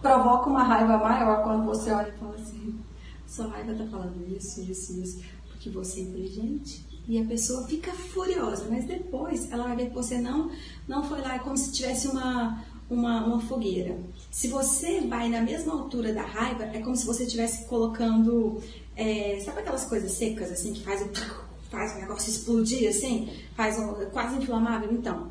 provoca 0.00 0.48
uma 0.48 0.62
raiva 0.62 0.96
maior 0.98 1.42
quando 1.42 1.66
você 1.66 1.90
olha 1.90 2.08
e 2.08 2.18
fala 2.18 2.34
assim, 2.36 2.78
sua 3.26 3.48
raiva 3.48 3.72
está 3.72 3.86
falando 3.86 4.24
isso, 4.34 4.60
isso, 4.62 5.00
isso, 5.00 5.20
porque 5.48 5.68
você 5.68 6.00
é 6.00 6.02
inteligente 6.04 6.91
E 7.08 7.20
a 7.20 7.24
pessoa 7.24 7.66
fica 7.66 7.92
furiosa, 7.92 8.66
mas 8.70 8.84
depois 8.84 9.50
ela 9.50 9.64
vai 9.64 9.76
ver 9.76 9.88
que 9.88 9.94
você 9.94 10.18
não, 10.18 10.50
não 10.86 11.02
foi 11.02 11.20
lá 11.20 11.38
como 11.40 11.56
se 11.56 11.72
tivesse 11.72 12.06
uma, 12.06 12.64
uma, 12.88 13.24
uma 13.24 13.40
fogueira. 13.40 13.98
Se 14.30 14.48
você 14.48 15.00
vai 15.00 15.28
na 15.28 15.40
mesma 15.40 15.72
altura 15.72 16.12
da 16.12 16.22
raiva, 16.22 16.64
é 16.64 16.80
como 16.80 16.96
se 16.96 17.06
você 17.06 17.24
estivesse 17.24 17.66
colocando. 17.66 18.60
É, 18.94 19.40
sabe 19.44 19.60
aquelas 19.60 19.84
coisas 19.84 20.12
secas 20.12 20.52
assim 20.52 20.74
que 20.74 20.82
faz 20.84 21.02
o, 21.02 21.10
faz 21.70 21.94
o 21.96 21.98
negócio 21.98 22.30
explodir 22.30 22.88
assim? 22.88 23.32
Faz 23.56 23.78
um, 23.78 23.94
quase 24.12 24.36
inflamável? 24.36 24.92
Então, 24.92 25.30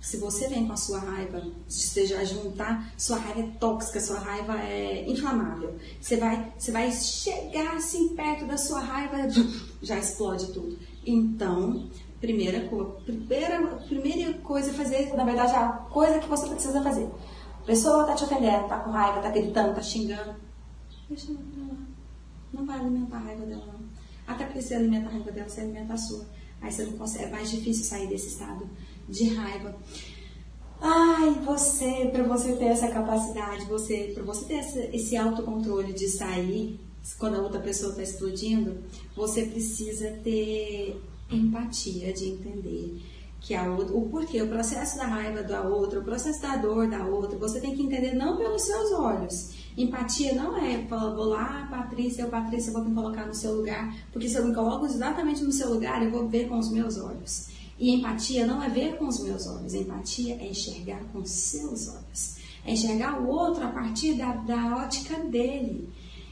se 0.00 0.16
você 0.18 0.48
vem 0.48 0.66
com 0.66 0.72
a 0.72 0.76
sua 0.76 1.00
raiva, 1.00 1.42
esteja 1.68 2.24
juntar, 2.24 2.92
sua 2.96 3.16
raiva 3.18 3.40
é 3.40 3.50
tóxica, 3.58 4.00
sua 4.00 4.18
raiva 4.18 4.56
é 4.60 5.04
inflamável. 5.08 5.74
Você 6.00 6.16
vai, 6.16 6.52
você 6.56 6.70
vai 6.70 6.92
chegar 6.92 7.76
assim 7.76 8.10
perto 8.10 8.46
da 8.46 8.56
sua 8.56 8.80
raiva, 8.80 9.28
já 9.82 9.98
explode 9.98 10.52
tudo. 10.52 10.78
Então, 11.08 11.88
primeira, 12.20 12.68
primeira, 13.04 13.66
primeira 13.88 14.34
coisa 14.40 14.70
a 14.70 14.74
fazer, 14.74 15.14
na 15.14 15.24
verdade, 15.24 15.54
a 15.54 15.68
coisa 15.90 16.18
que 16.18 16.28
você 16.28 16.46
precisa 16.48 16.82
fazer. 16.82 17.08
A 17.62 17.64
pessoa 17.64 18.02
está 18.02 18.14
te 18.14 18.24
ofendendo, 18.24 18.68
tá 18.68 18.80
com 18.80 18.90
raiva, 18.90 19.22
tá 19.22 19.30
gritando, 19.30 19.74
tá 19.74 19.82
xingando. 19.82 20.36
Deixa 21.08 21.32
ela 21.32 21.40
pra 21.54 21.62
lá. 21.62 21.80
Não 22.52 22.66
vai 22.66 22.78
alimentar 22.78 23.16
a 23.16 23.20
raiva 23.20 23.46
dela, 23.46 23.66
não. 23.66 23.88
Até 24.26 24.44
porque 24.44 24.60
se 24.60 24.74
alimenta 24.74 25.08
a 25.08 25.12
raiva 25.12 25.32
dela, 25.32 25.48
você 25.48 25.62
alimenta 25.62 25.94
a 25.94 25.98
sua. 25.98 26.26
Aí 26.60 26.70
você 26.70 26.84
não 26.84 26.92
consegue, 26.92 27.24
é 27.24 27.30
mais 27.30 27.50
difícil 27.50 27.84
sair 27.84 28.06
desse 28.08 28.28
estado 28.28 28.68
de 29.08 29.34
raiva. 29.34 29.74
Ai, 30.80 31.30
você, 31.44 32.10
para 32.12 32.24
você 32.24 32.52
ter 32.56 32.66
essa 32.66 32.88
capacidade, 32.88 33.64
você, 33.64 34.12
para 34.14 34.22
você 34.24 34.44
ter 34.44 34.54
essa, 34.56 34.80
esse 34.94 35.16
autocontrole 35.16 35.92
de 35.92 36.06
sair 36.08 36.78
quando 37.18 37.36
a 37.36 37.42
outra 37.42 37.60
pessoa 37.60 37.90
está 37.90 38.02
explodindo, 38.02 38.78
você 39.16 39.46
precisa 39.46 40.10
ter 40.22 41.00
empatia 41.30 42.12
de 42.12 42.26
entender 42.26 43.00
que 43.40 43.54
a 43.54 43.70
outra, 43.70 43.96
o 43.96 44.08
porquê, 44.08 44.42
o 44.42 44.48
processo 44.48 44.96
da 44.96 45.06
raiva 45.06 45.42
da 45.42 45.62
outra, 45.62 46.00
o 46.00 46.04
processo 46.04 46.42
da 46.42 46.56
dor 46.56 46.88
da 46.88 47.04
outra, 47.06 47.38
você 47.38 47.60
tem 47.60 47.74
que 47.74 47.82
entender 47.82 48.14
não 48.14 48.36
pelos 48.36 48.62
seus 48.62 48.92
olhos. 48.92 49.54
Empatia 49.76 50.34
não 50.34 50.56
é, 50.56 50.78
vou 50.88 51.24
lá, 51.26 51.68
Patrícia, 51.70 52.22
eu, 52.22 52.28
Patrícia, 52.28 52.70
eu 52.70 52.74
vou 52.74 52.84
me 52.84 52.94
colocar 52.94 53.26
no 53.26 53.34
seu 53.34 53.54
lugar, 53.54 53.94
porque 54.12 54.28
se 54.28 54.36
eu 54.36 54.44
me 54.44 54.54
coloco 54.54 54.86
exatamente 54.86 55.44
no 55.44 55.52
seu 55.52 55.72
lugar, 55.72 56.02
eu 56.02 56.10
vou 56.10 56.28
ver 56.28 56.48
com 56.48 56.58
os 56.58 56.70
meus 56.70 56.98
olhos. 56.98 57.48
E 57.78 57.94
empatia 57.94 58.44
não 58.44 58.60
é 58.60 58.68
ver 58.68 58.96
com 58.96 59.06
os 59.06 59.22
meus 59.22 59.46
olhos, 59.46 59.72
empatia 59.72 60.34
é 60.34 60.48
enxergar 60.48 61.00
com 61.12 61.20
os 61.20 61.30
seus 61.30 61.88
olhos. 61.88 62.38
É 62.66 62.72
enxergar 62.72 63.20
o 63.20 63.28
outro 63.28 63.64
a 63.64 63.68
partir 63.68 64.14
da, 64.14 64.32
da 64.32 64.76
ótica 64.78 65.16
dele. 65.20 65.88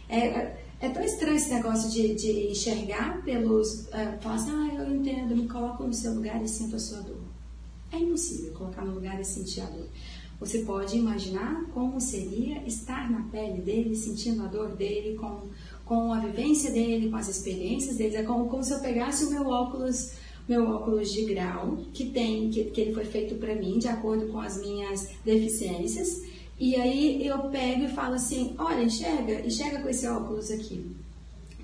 É, 0.08 0.56
é, 0.80 0.88
tão 0.88 1.02
estranho 1.02 1.36
esse 1.36 1.52
negócio 1.52 1.90
de, 1.90 2.14
de 2.14 2.50
enxergar 2.50 3.22
pelos. 3.25 3.88
É, 3.92 4.16
falar 4.20 4.36
assim, 4.36 4.50
ah, 4.50 4.75
eu 4.75 4.94
entendo, 4.94 5.36
me 5.36 5.48
coloco 5.48 5.84
no 5.84 5.94
seu 5.94 6.14
lugar 6.14 6.42
e 6.42 6.48
sinto 6.48 6.76
a 6.76 6.78
sua 6.78 7.00
dor. 7.00 7.20
É 7.92 7.98
impossível 7.98 8.52
colocar 8.52 8.84
no 8.84 8.94
lugar 8.94 9.20
e 9.20 9.25
sentir 9.25 9.60
a 9.62 9.66
dor. 9.66 9.86
Você 10.38 10.58
pode 10.60 10.98
imaginar 10.98 11.64
como 11.72 12.00
seria 12.00 12.62
estar 12.66 13.10
na 13.10 13.22
pele 13.30 13.62
dele, 13.62 13.96
sentindo 13.96 14.42
a 14.42 14.46
dor 14.46 14.76
dele, 14.76 15.16
com, 15.16 15.48
com 15.84 16.12
a 16.12 16.20
vivência 16.20 16.70
dele, 16.70 17.08
com 17.08 17.16
as 17.16 17.28
experiências 17.28 17.96
dele. 17.96 18.16
É 18.16 18.22
como, 18.22 18.46
como 18.48 18.62
se 18.62 18.72
eu 18.72 18.80
pegasse 18.80 19.25
o 19.25 19.30
meu 19.30 19.46
óculos 19.46 20.12
meu 20.48 20.64
óculos 20.70 21.12
de 21.12 21.25
grau, 21.25 21.78
que 21.92 22.10
tem 22.10 22.50
que, 22.50 22.64
que 22.64 22.80
ele 22.80 22.94
foi 22.94 23.04
feito 23.04 23.34
para 23.34 23.56
mim 23.56 23.78
de 23.78 23.88
acordo 23.88 24.28
com 24.28 24.38
as 24.38 24.60
minhas 24.60 25.08
deficiências. 25.25 26.22
E 26.58 26.75
aí 26.76 27.26
eu 27.26 27.38
pego 27.50 27.84
e 27.84 27.88
falo 27.88 28.14
assim: 28.14 28.54
olha, 28.58 28.82
enxerga, 28.82 29.46
enxerga 29.46 29.80
com 29.80 29.88
esse 29.88 30.06
óculos 30.06 30.50
aqui. 30.50 30.94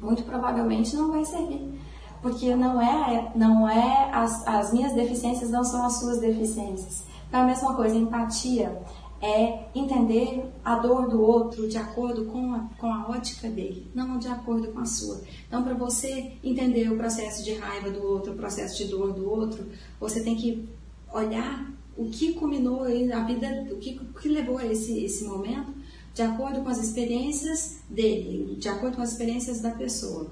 Muito 0.00 0.22
provavelmente 0.24 0.96
não 0.96 1.12
vai 1.12 1.24
servir, 1.24 1.80
porque 2.20 2.54
não 2.56 2.80
é, 2.80 3.32
não 3.34 3.68
é 3.68 4.10
as, 4.12 4.46
as 4.46 4.72
minhas 4.72 4.92
deficiências 4.94 5.50
não 5.50 5.62
são 5.64 5.86
as 5.86 6.00
suas 6.00 6.20
deficiências. 6.20 7.04
Então, 7.28 7.40
é 7.40 7.42
a 7.44 7.46
mesma 7.46 7.74
coisa, 7.74 7.94
empatia 7.94 8.82
é 9.22 9.66
entender 9.72 10.44
a 10.64 10.74
dor 10.74 11.08
do 11.08 11.22
outro 11.22 11.68
de 11.68 11.78
acordo 11.78 12.24
com 12.24 12.52
a, 12.54 12.68
com 12.76 12.92
a 12.92 13.08
ótica 13.08 13.48
dele, 13.48 13.86
não 13.94 14.18
de 14.18 14.26
acordo 14.26 14.72
com 14.72 14.80
a 14.80 14.84
sua. 14.84 15.22
Então, 15.46 15.62
para 15.62 15.74
você 15.74 16.32
entender 16.42 16.90
o 16.90 16.96
processo 16.96 17.44
de 17.44 17.54
raiva 17.54 17.88
do 17.88 18.04
outro, 18.04 18.32
o 18.32 18.36
processo 18.36 18.76
de 18.76 18.90
dor 18.90 19.12
do 19.12 19.30
outro, 19.30 19.64
você 20.00 20.20
tem 20.24 20.34
que 20.34 20.68
olhar 21.14 21.70
o 21.96 22.08
que 22.10 22.34
culminou 22.34 22.82
a 22.84 23.24
vida, 23.24 23.68
o 23.70 23.76
que, 23.78 23.98
o 23.98 24.18
que 24.18 24.28
levou 24.28 24.58
a 24.58 24.66
esse, 24.66 25.04
esse 25.04 25.24
momento, 25.24 25.74
de 26.14 26.22
acordo 26.22 26.62
com 26.62 26.68
as 26.68 26.82
experiências 26.82 27.80
dele, 27.88 28.56
de 28.56 28.68
acordo 28.68 28.96
com 28.96 29.02
as 29.02 29.12
experiências 29.12 29.60
da 29.60 29.70
pessoa. 29.70 30.30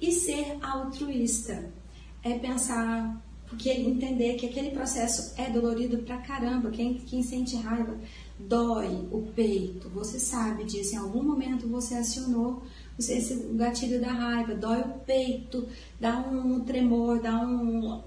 E 0.00 0.12
ser 0.12 0.58
altruísta 0.60 1.72
é 2.22 2.38
pensar 2.38 3.22
porque 3.52 3.70
entender 3.70 4.36
que 4.36 4.46
aquele 4.46 4.70
processo 4.70 5.34
é 5.36 5.50
dolorido 5.50 5.98
pra 5.98 6.16
caramba. 6.16 6.70
Quem, 6.70 6.94
quem 6.94 7.22
sente 7.22 7.54
raiva 7.56 7.98
dói 8.38 9.06
o 9.10 9.30
peito, 9.34 9.90
você 9.90 10.18
sabe 10.18 10.64
disso, 10.64 10.94
em 10.94 10.98
algum 10.98 11.22
momento 11.22 11.68
você 11.68 11.94
acionou 11.94 12.62
esse 12.98 13.34
gatilho 13.54 14.00
da 14.00 14.12
raiva, 14.12 14.54
dói 14.54 14.80
o 14.80 15.00
peito, 15.00 15.66
dá 16.00 16.18
um 16.18 16.60
tremor, 16.60 17.20
dá 17.20 17.38
um. 17.40 18.02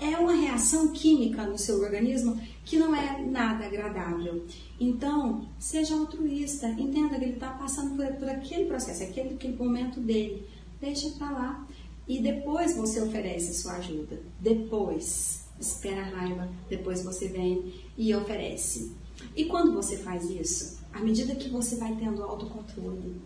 É 0.00 0.18
uma 0.18 0.34
reação 0.34 0.88
química 0.88 1.46
no 1.46 1.58
seu 1.58 1.80
organismo 1.80 2.40
que 2.64 2.78
não 2.78 2.94
é 2.94 3.22
nada 3.22 3.66
agradável. 3.66 4.44
Então, 4.80 5.46
seja 5.58 5.94
altruísta, 5.94 6.68
entenda 6.68 7.18
que 7.18 7.24
ele 7.24 7.34
está 7.34 7.50
passando 7.50 7.96
por, 7.96 8.06
por, 8.14 8.28
aquele 8.28 8.64
processo, 8.66 9.02
aquele, 9.02 9.34
aquele 9.34 9.56
momento 9.56 10.00
dele. 10.00 10.46
Deixa 10.80 11.10
para 11.10 11.30
lá. 11.30 11.68
E 12.08 12.20
depois 12.20 12.76
você 12.76 13.00
oferece 13.00 13.54
sua 13.54 13.74
ajuda. 13.74 14.20
Depois, 14.40 15.46
espera 15.60 16.02
a 16.02 16.04
raiva, 16.04 16.48
depois 16.68 17.02
você 17.02 17.28
vem 17.28 17.74
e 17.96 18.14
oferece. 18.14 18.92
E 19.34 19.44
quando 19.46 19.72
você 19.72 19.96
faz 19.98 20.24
isso, 20.30 20.78
à 20.92 21.00
medida 21.00 21.34
que 21.34 21.48
você 21.48 21.76
vai 21.76 21.94
tendo 21.96 22.22
autocontrole, 22.22 23.16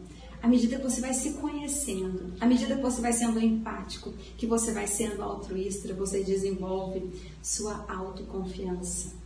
à 0.43 0.49
medida 0.49 0.77
que 0.77 0.83
você 0.83 1.01
vai 1.01 1.13
se 1.13 1.35
conhecendo, 1.35 2.33
à 2.41 2.47
medida 2.47 2.77
que 2.77 2.83
você 2.83 3.01
vai 3.01 3.13
sendo 3.13 3.39
empático, 3.39 4.13
que 4.37 4.47
você 4.47 4.73
vai 4.73 4.87
sendo 4.87 5.23
altruísta, 5.23 5.93
você 5.95 6.23
desenvolve 6.23 7.11
sua 7.43 7.85
autoconfiança. 7.89 9.21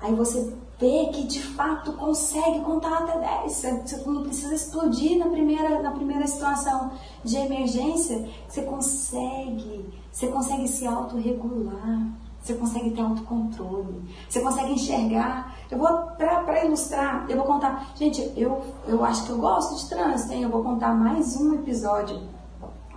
Aí 0.00 0.14
você 0.14 0.52
vê 0.78 1.10
que 1.12 1.24
de 1.26 1.42
fato 1.42 1.92
consegue 1.94 2.60
contar 2.60 2.98
até 2.98 3.42
10. 3.42 3.52
Você 3.52 3.96
não 4.06 4.22
precisa 4.22 4.54
explodir 4.54 5.18
na 5.18 5.28
primeira, 5.28 5.82
na 5.82 5.90
primeira 5.90 6.26
situação 6.26 6.92
de 7.24 7.36
emergência. 7.36 8.28
Você 8.48 8.62
consegue, 8.62 9.86
você 10.12 10.28
consegue 10.28 10.68
se 10.68 10.86
autorregular. 10.86 12.12
Você 12.40 12.54
consegue 12.54 12.90
ter 12.90 13.00
autocontrole. 13.00 14.02
Você 14.28 14.40
consegue 14.40 14.72
enxergar. 14.72 15.56
Eu 15.70 15.78
vou, 15.78 15.88
para 16.16 16.64
ilustrar, 16.64 17.26
eu 17.28 17.36
vou 17.36 17.44
contar. 17.44 17.92
Gente, 17.94 18.32
eu, 18.36 18.64
eu 18.86 19.04
acho 19.04 19.24
que 19.24 19.30
eu 19.30 19.38
gosto 19.38 19.82
de 19.82 19.88
trânsito, 19.88 20.32
hein? 20.32 20.42
Eu 20.42 20.50
vou 20.50 20.62
contar 20.62 20.94
mais 20.94 21.36
um 21.36 21.54
episódio 21.54 22.20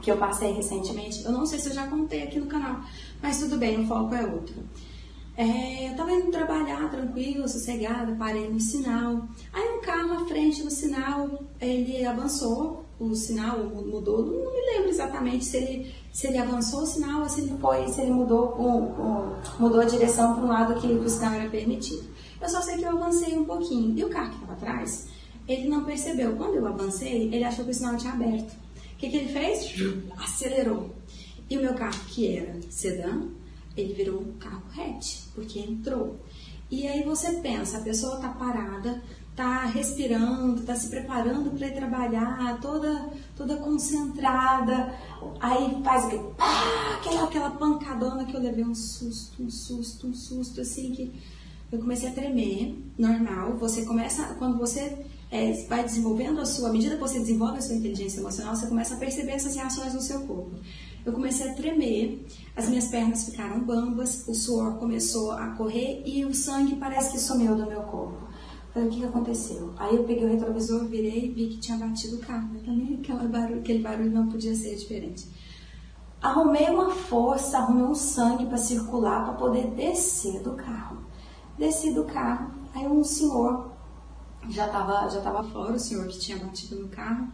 que 0.01 0.12
eu 0.12 0.17
passei 0.17 0.53
recentemente. 0.53 1.24
Eu 1.24 1.31
não 1.31 1.45
sei 1.45 1.60
se 1.60 1.69
eu 1.69 1.74
já 1.74 1.88
contei 1.88 2.24
aqui 2.24 2.39
no 2.39 2.48
canal, 2.48 2.81
mas 3.21 3.39
tudo 3.39 3.57
bem, 3.57 3.81
o 3.81 3.88
foco 3.88 4.15
é 4.15 4.25
outro. 4.25 4.63
É, 5.38 5.89
eu 5.89 5.95
tava 5.95 6.12
indo 6.12 6.29
trabalhar 6.29 6.89
tranquilo, 6.89 7.48
sossegada, 7.48 8.15
parei 8.15 8.50
no 8.50 8.60
sinal. 8.60 9.27
Aí 9.53 9.77
um 9.77 9.81
carro 9.81 10.13
à 10.13 10.27
frente 10.27 10.63
no 10.63 10.71
sinal, 10.71 11.29
ele 11.60 12.05
avançou, 12.05 12.86
o 13.01 13.15
sinal 13.15 13.60
mudou, 13.63 14.25
não 14.25 14.53
me 14.53 14.62
lembro 14.74 14.89
exatamente 14.89 15.43
se 15.46 15.58
ele 15.58 15.93
se 16.12 16.27
ele 16.27 16.38
avançou 16.38 16.84
o 16.84 16.86
sinal 16.86 17.22
ou 17.22 17.29
se 17.29 17.41
ele 17.41 17.58
foi, 17.58 17.88
se 17.88 18.01
ele 18.01 18.12
mudou, 18.12 18.55
mudou 19.58 19.79
a 19.79 19.86
direção 19.86 20.36
para 20.36 20.43
um 20.43 20.48
lado 20.48 20.79
que 20.79 20.88
o 20.88 21.10
sinal 21.10 21.34
era 21.34 21.50
permitido. 21.50 22.03
Eu 22.41 22.50
só 22.50 22.62
sei 22.62 22.77
que 22.77 22.84
eu 22.84 22.89
avancei 22.89 23.38
um 23.38 23.46
pouquinho. 23.46 23.98
E 23.98 24.03
o 24.03 24.10
carro 24.10 24.29
que 24.29 24.36
estava 24.36 24.53
atrás, 24.53 25.08
ele 25.48 25.70
não 25.70 25.86
percebeu. 25.86 26.36
Quando 26.36 26.55
eu 26.55 26.67
avancei, 26.67 27.34
ele 27.34 27.43
achou 27.43 27.63
que 27.63 27.72
o 27.72 27.74
sinal 27.74 27.96
tinha 27.96 28.12
aberto. 28.12 28.51
O 28.51 28.98
que, 28.98 29.10
que 29.10 29.17
ele 29.17 29.31
fez? 29.31 29.74
Acelerou. 30.17 30.89
E 31.50 31.58
o 31.58 31.62
meu 31.62 31.74
carro, 31.75 32.00
que 32.08 32.36
era 32.36 32.60
sedã, 32.70 33.22
ele 33.77 33.93
virou 33.93 34.22
um 34.22 34.34
carro 34.34 34.63
hatch, 34.75 35.27
porque 35.34 35.60
entrou. 35.60 36.17
E 36.70 36.88
aí 36.88 37.03
você 37.03 37.34
pensa, 37.34 37.77
a 37.77 37.81
pessoa 37.81 38.15
está 38.15 38.29
parada, 38.29 39.01
tá 39.35 39.65
respirando, 39.65 40.61
tá 40.61 40.75
se 40.75 40.89
preparando 40.89 41.51
para 41.51 41.67
ir 41.67 41.73
trabalhar, 41.73 42.59
toda 42.61 43.09
toda 43.35 43.57
concentrada. 43.57 44.93
Aí 45.39 45.81
faz 45.83 46.05
aquele, 46.05 46.23
pá, 46.38 46.97
aquela, 47.00 47.23
aquela 47.23 47.50
pancadona 47.51 48.25
que 48.25 48.35
eu 48.35 48.41
levei 48.41 48.63
um 48.63 48.75
susto, 48.75 49.43
um 49.43 49.50
susto, 49.50 50.07
um 50.07 50.13
susto, 50.13 50.61
assim 50.61 50.91
que 50.91 51.13
eu 51.71 51.79
comecei 51.79 52.09
a 52.09 52.11
tremer, 52.11 52.77
normal. 52.97 53.57
Você 53.57 53.85
começa, 53.85 54.35
quando 54.35 54.57
você 54.57 55.05
é, 55.31 55.53
vai 55.67 55.83
desenvolvendo 55.83 56.41
a 56.41 56.45
sua, 56.45 56.69
à 56.69 56.71
medida 56.71 56.95
que 56.95 57.01
você 57.01 57.19
desenvolve 57.19 57.57
a 57.57 57.61
sua 57.61 57.75
inteligência 57.75 58.19
emocional, 58.19 58.55
você 58.55 58.67
começa 58.67 58.95
a 58.95 58.97
perceber 58.97 59.31
essas 59.31 59.55
reações 59.55 59.93
no 59.93 60.01
seu 60.01 60.21
corpo. 60.21 60.51
Eu 61.05 61.13
comecei 61.13 61.50
a 61.50 61.53
tremer, 61.53 62.27
as 62.55 62.67
minhas 62.67 62.89
pernas 62.89 63.23
ficaram 63.23 63.61
bambas, 63.61 64.27
o 64.27 64.35
suor 64.35 64.75
começou 64.75 65.31
a 65.31 65.47
correr 65.51 66.03
e 66.05 66.25
o 66.25 66.33
sangue 66.33 66.75
parece 66.75 67.13
que 67.13 67.19
sumiu 67.19 67.55
do 67.55 67.65
meu 67.65 67.81
corpo. 67.83 68.30
Falei, 68.73 68.87
o 68.87 68.91
que, 68.91 68.99
que 68.99 69.05
aconteceu? 69.05 69.73
Aí 69.77 69.95
eu 69.95 70.03
peguei 70.05 70.25
o 70.25 70.29
retrovisor, 70.29 70.85
virei 70.85 71.25
e 71.25 71.29
vi 71.29 71.49
que 71.49 71.57
tinha 71.57 71.77
batido 71.77 72.15
o 72.17 72.19
carro. 72.19 72.49
Também 72.65 72.99
aquela 73.01 73.23
barulho, 73.25 73.59
aquele 73.59 73.79
barulho 73.79 74.11
não 74.11 74.27
podia 74.29 74.55
ser 74.55 74.75
diferente. 74.75 75.27
arrumei 76.21 76.69
uma 76.69 76.91
força, 76.91 77.57
arrumei 77.57 77.83
um 77.83 77.95
sangue 77.95 78.45
para 78.45 78.57
circular, 78.57 79.25
para 79.25 79.33
poder 79.33 79.67
descer 79.71 80.41
do 80.41 80.53
carro. 80.53 80.97
Desci 81.57 81.93
do 81.93 82.05
carro, 82.05 82.51
aí 82.73 82.87
um 82.87 83.03
senhor 83.03 83.71
já 84.49 84.65
estava 84.67 85.09
já 85.09 85.21
tava 85.21 85.43
fora, 85.43 85.73
o 85.73 85.79
senhor 85.79 86.07
que 86.07 86.17
tinha 86.17 86.37
batido 86.37 86.77
no 86.77 86.87
carro. 86.87 87.27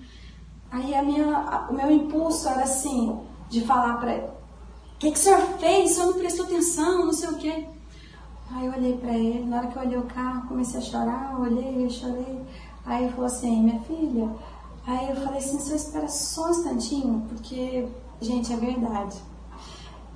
Aí 0.71 0.93
a 0.95 1.03
minha, 1.03 1.67
o 1.69 1.73
meu 1.73 1.91
impulso 1.91 2.49
era 2.49 2.63
assim, 2.63 3.19
de 3.49 3.61
falar 3.61 3.97
para 3.99 4.15
ele, 4.15 4.27
o 4.27 4.99
que, 4.99 5.11
que 5.11 5.17
o 5.17 5.21
senhor 5.21 5.41
fez? 5.59 5.91
O 5.91 5.93
senhor 5.93 6.05
não 6.07 6.19
prestou 6.19 6.45
atenção, 6.45 7.05
não 7.05 7.13
sei 7.13 7.29
o 7.29 7.37
quê. 7.37 7.69
Aí 8.51 8.65
eu 8.65 8.71
olhei 8.71 8.97
para 8.97 9.11
ele, 9.11 9.45
na 9.45 9.57
hora 9.57 9.67
que 9.67 9.77
eu 9.77 9.81
olhei 9.81 9.97
o 9.97 10.03
carro, 10.03 10.47
comecei 10.47 10.79
a 10.79 10.83
chorar, 10.83 11.39
olhei, 11.39 11.89
chorei. 11.89 12.41
Aí 12.85 13.03
ele 13.03 13.11
falou 13.11 13.25
assim, 13.25 13.61
minha 13.61 13.79
filha, 13.81 14.29
aí 14.85 15.09
eu 15.09 15.15
falei 15.17 15.39
assim, 15.39 15.59
senhor 15.59 15.75
espera 15.75 16.07
só 16.07 16.47
um 16.47 16.51
instantinho, 16.51 17.25
porque, 17.27 17.87
gente, 18.21 18.53
é 18.53 18.55
verdade. 18.55 19.21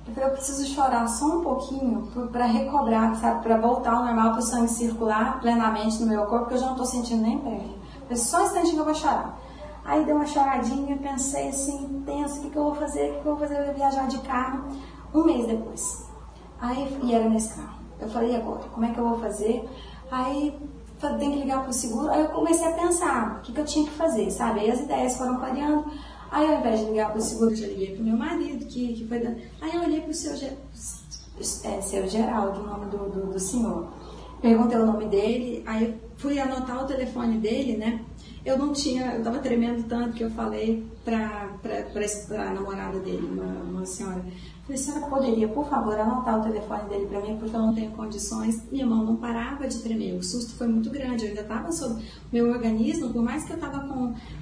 Eu 0.06 0.14
falei, 0.14 0.30
eu 0.30 0.32
preciso 0.32 0.66
chorar 0.66 1.06
só 1.06 1.26
um 1.26 1.42
pouquinho 1.42 2.08
para 2.32 2.46
recobrar, 2.46 3.14
sabe, 3.16 3.42
para 3.42 3.58
voltar 3.58 3.92
ao 3.92 4.04
normal, 4.04 4.30
para 4.30 4.40
o 4.40 4.42
sangue 4.42 4.68
circular 4.68 5.38
plenamente 5.40 6.00
no 6.00 6.06
meu 6.06 6.24
corpo, 6.24 6.44
porque 6.44 6.54
eu 6.54 6.58
já 6.58 6.66
não 6.66 6.72
estou 6.72 6.86
sentindo 6.86 7.22
nem 7.22 7.38
perna. 7.38 7.74
Falei, 8.04 8.16
só 8.16 8.40
um 8.40 8.46
instantinho 8.46 8.74
que 8.74 8.80
eu 8.80 8.84
vou 8.86 8.94
chorar. 8.94 9.38
Aí 9.84 10.04
dei 10.04 10.14
uma 10.14 10.26
choradinha, 10.26 10.96
pensei 10.96 11.48
assim, 11.48 12.02
tenso, 12.06 12.38
o 12.38 12.42
que, 12.42 12.50
que 12.50 12.56
eu 12.56 12.64
vou 12.64 12.74
fazer, 12.74 13.10
o 13.10 13.14
que, 13.14 13.20
que 13.20 13.28
eu 13.28 13.36
vou 13.36 13.38
fazer? 13.38 13.60
Eu 13.60 13.66
ia 13.66 13.72
viajar 13.74 14.08
de 14.08 14.18
carro 14.20 14.64
um 15.12 15.24
mês 15.24 15.46
depois. 15.46 16.06
Aí, 16.58 16.98
e 17.02 17.14
era 17.14 17.28
nesse 17.28 17.54
carro. 17.54 17.81
Eu 18.02 18.10
falei, 18.10 18.36
agora? 18.36 18.62
Como 18.72 18.84
é 18.84 18.92
que 18.92 18.98
eu 18.98 19.08
vou 19.08 19.18
fazer? 19.18 19.68
Aí 20.10 20.54
tem 21.18 21.32
que 21.32 21.38
ligar 21.38 21.62
para 21.62 21.70
o 21.70 21.72
seguro. 21.72 22.10
Aí 22.10 22.20
eu 22.20 22.28
comecei 22.28 22.66
a 22.66 22.72
pensar 22.72 23.38
o 23.38 23.42
que, 23.42 23.52
que 23.52 23.60
eu 23.60 23.64
tinha 23.64 23.84
que 23.84 23.92
fazer, 23.92 24.30
sabe? 24.30 24.60
Aí 24.60 24.70
as 24.70 24.80
ideias 24.80 25.16
foram 25.16 25.38
clareando. 25.38 25.84
Aí 26.30 26.46
ao 26.46 26.60
invés 26.60 26.80
de 26.80 26.86
ligar 26.86 27.10
para 27.10 27.18
o 27.18 27.22
seguro, 27.22 27.50
eu 27.50 27.56
já 27.56 27.66
liguei 27.66 27.94
para 27.94 28.02
o 28.02 28.04
meu 28.04 28.16
marido, 28.16 28.64
que, 28.66 28.94
que 28.94 29.06
foi 29.06 29.18
dando. 29.18 29.38
Aí 29.60 29.74
eu 29.74 29.82
olhei 29.82 30.00
para 30.00 30.10
o 30.10 30.14
seu, 30.14 30.32
é, 30.32 31.80
seu 31.80 32.08
Geraldo, 32.08 32.60
o 32.60 32.66
nome 32.66 32.86
do, 32.86 32.98
do, 33.10 33.32
do 33.32 33.38
senhor. 33.38 33.88
Perguntei 34.42 34.76
o 34.76 34.84
nome 34.84 35.06
dele, 35.06 35.62
aí 35.64 35.94
fui 36.16 36.40
anotar 36.40 36.82
o 36.82 36.86
telefone 36.86 37.38
dele, 37.38 37.76
né? 37.76 38.00
Eu 38.44 38.58
não 38.58 38.72
tinha, 38.72 39.12
eu 39.12 39.18
estava 39.18 39.38
tremendo 39.38 39.84
tanto 39.88 40.14
que 40.14 40.24
eu 40.24 40.30
falei 40.32 40.84
para 41.04 41.48
a 41.48 42.50
namorada 42.52 42.98
dele, 42.98 43.24
uma, 43.24 43.62
uma 43.62 43.86
senhora. 43.86 44.24
Falei, 44.64 44.76
senhora 44.76 45.06
poderia, 45.06 45.46
por 45.46 45.68
favor, 45.68 45.96
anotar 45.96 46.40
o 46.40 46.42
telefone 46.42 46.88
dele 46.88 47.06
para 47.06 47.20
mim, 47.20 47.36
porque 47.38 47.54
eu 47.54 47.60
não 47.60 47.72
tenho 47.72 47.92
condições. 47.92 48.68
Minha 48.72 48.84
mão 48.84 49.04
não 49.04 49.14
parava 49.14 49.68
de 49.68 49.78
tremer, 49.78 50.18
o 50.18 50.22
susto 50.24 50.56
foi 50.56 50.66
muito 50.66 50.90
grande. 50.90 51.24
Eu 51.24 51.28
ainda 51.28 51.42
estava 51.42 51.70
sob 51.70 52.02
meu 52.32 52.50
organismo, 52.50 53.12
por 53.12 53.22
mais 53.22 53.44
que 53.44 53.52
eu 53.52 53.56
estava 53.56 53.78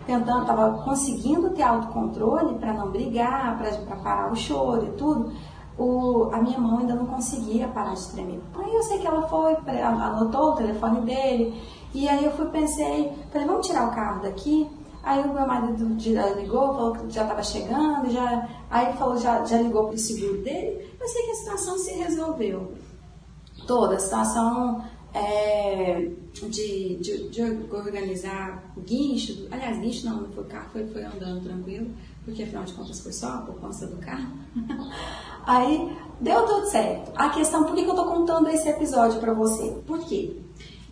tentando, 0.06 0.40
estava 0.40 0.82
conseguindo 0.82 1.50
ter 1.50 1.62
autocontrole 1.62 2.58
para 2.58 2.72
não 2.72 2.90
brigar, 2.90 3.58
para 3.58 3.96
parar 3.96 4.32
o 4.32 4.36
choro 4.36 4.86
e 4.86 4.96
tudo, 4.96 5.30
o, 5.80 6.28
a 6.30 6.42
minha 6.42 6.58
mão 6.58 6.78
ainda 6.78 6.94
não 6.94 7.06
conseguia 7.06 7.66
parar 7.68 7.94
de 7.94 8.06
tremer. 8.10 8.38
Aí 8.54 8.74
eu 8.74 8.82
sei 8.82 8.98
que 8.98 9.06
ela 9.06 9.22
foi, 9.22 9.56
anotou 9.80 10.50
o 10.50 10.56
telefone 10.56 11.00
dele, 11.00 11.58
e 11.94 12.06
aí 12.06 12.22
eu 12.22 12.32
fui, 12.32 12.46
pensei, 12.50 13.10
falei, 13.32 13.46
vamos 13.46 13.66
tirar 13.66 13.88
o 13.88 13.94
carro 13.94 14.22
daqui? 14.22 14.68
Aí 15.02 15.22
o 15.22 15.32
meu 15.32 15.46
marido 15.46 15.96
ligou, 16.38 16.74
falou 16.74 16.92
que 16.92 17.10
já 17.10 17.22
estava 17.22 17.42
chegando, 17.42 18.10
já, 18.10 18.46
aí 18.70 18.92
falou, 18.92 19.16
já, 19.16 19.42
já 19.46 19.56
ligou 19.56 19.86
para 19.86 19.94
o 19.94 19.98
seguro 19.98 20.42
dele. 20.42 20.86
Eu 21.00 21.08
sei 21.08 21.22
que 21.22 21.30
a 21.30 21.34
situação 21.34 21.78
se 21.78 21.92
resolveu. 21.94 22.74
Toda 23.66 23.96
a 23.96 23.98
situação 23.98 24.84
é, 25.14 26.10
de, 26.34 26.96
de, 26.96 27.28
de, 27.30 27.42
organizar 27.72 28.70
o 28.76 28.80
guincho, 28.80 29.48
aliás, 29.50 29.78
guincho 29.78 30.06
não, 30.06 30.22
não 30.22 30.32
foi 30.32 30.44
carro, 30.44 30.68
foi, 30.72 30.86
foi 30.88 31.02
andando 31.02 31.42
tranquilo, 31.42 31.90
porque 32.24 32.42
afinal 32.42 32.64
de 32.64 32.72
contas 32.72 33.00
foi 33.00 33.12
só 33.12 33.38
por 33.38 33.56
conta 33.60 33.86
do 33.86 33.96
carro. 33.98 34.32
aí 35.46 35.96
deu 36.20 36.44
tudo 36.46 36.66
certo. 36.66 37.12
A 37.14 37.30
questão, 37.30 37.64
por 37.64 37.74
que, 37.74 37.82
eu 37.82 37.90
estou 37.90 38.06
contando 38.06 38.48
esse 38.48 38.68
episódio 38.68 39.20
para 39.20 39.32
você? 39.32 39.70
Por 39.86 39.98
quê? 40.00 40.36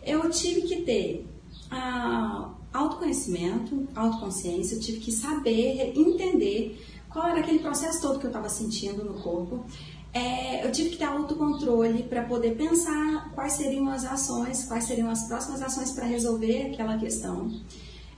Eu 0.03 0.31
tive 0.31 0.63
que 0.63 0.83
ter 0.83 1.27
a 1.71 2.51
autoconhecimento, 2.73 3.89
autoconsciência, 3.95 4.77
eu 4.77 4.81
tive 4.81 5.01
que 5.01 5.13
saber, 5.13 5.93
entender 5.97 6.81
qual 7.11 7.29
era 7.29 7.41
aquele 7.41 7.59
processo 7.59 8.01
todo 8.01 8.19
que 8.19 8.27
eu 8.27 8.31
estava 8.31 8.49
sentindo 8.49 9.05
no 9.05 9.15
corpo. 9.15 9.65
É, 10.13 10.67
eu 10.67 10.73
tive 10.73 10.91
que 10.91 10.97
ter 10.97 11.05
autocontrole 11.05 12.03
para 12.05 12.23
poder 12.23 12.57
pensar 12.57 13.31
quais 13.35 13.53
seriam 13.55 13.89
as 13.89 14.05
ações, 14.05 14.65
quais 14.65 14.85
seriam 14.85 15.11
as 15.11 15.27
próximas 15.27 15.63
ações 15.63 15.93
para 15.93 16.07
resolver 16.07 16.73
aquela 16.73 16.97
questão. 16.99 17.51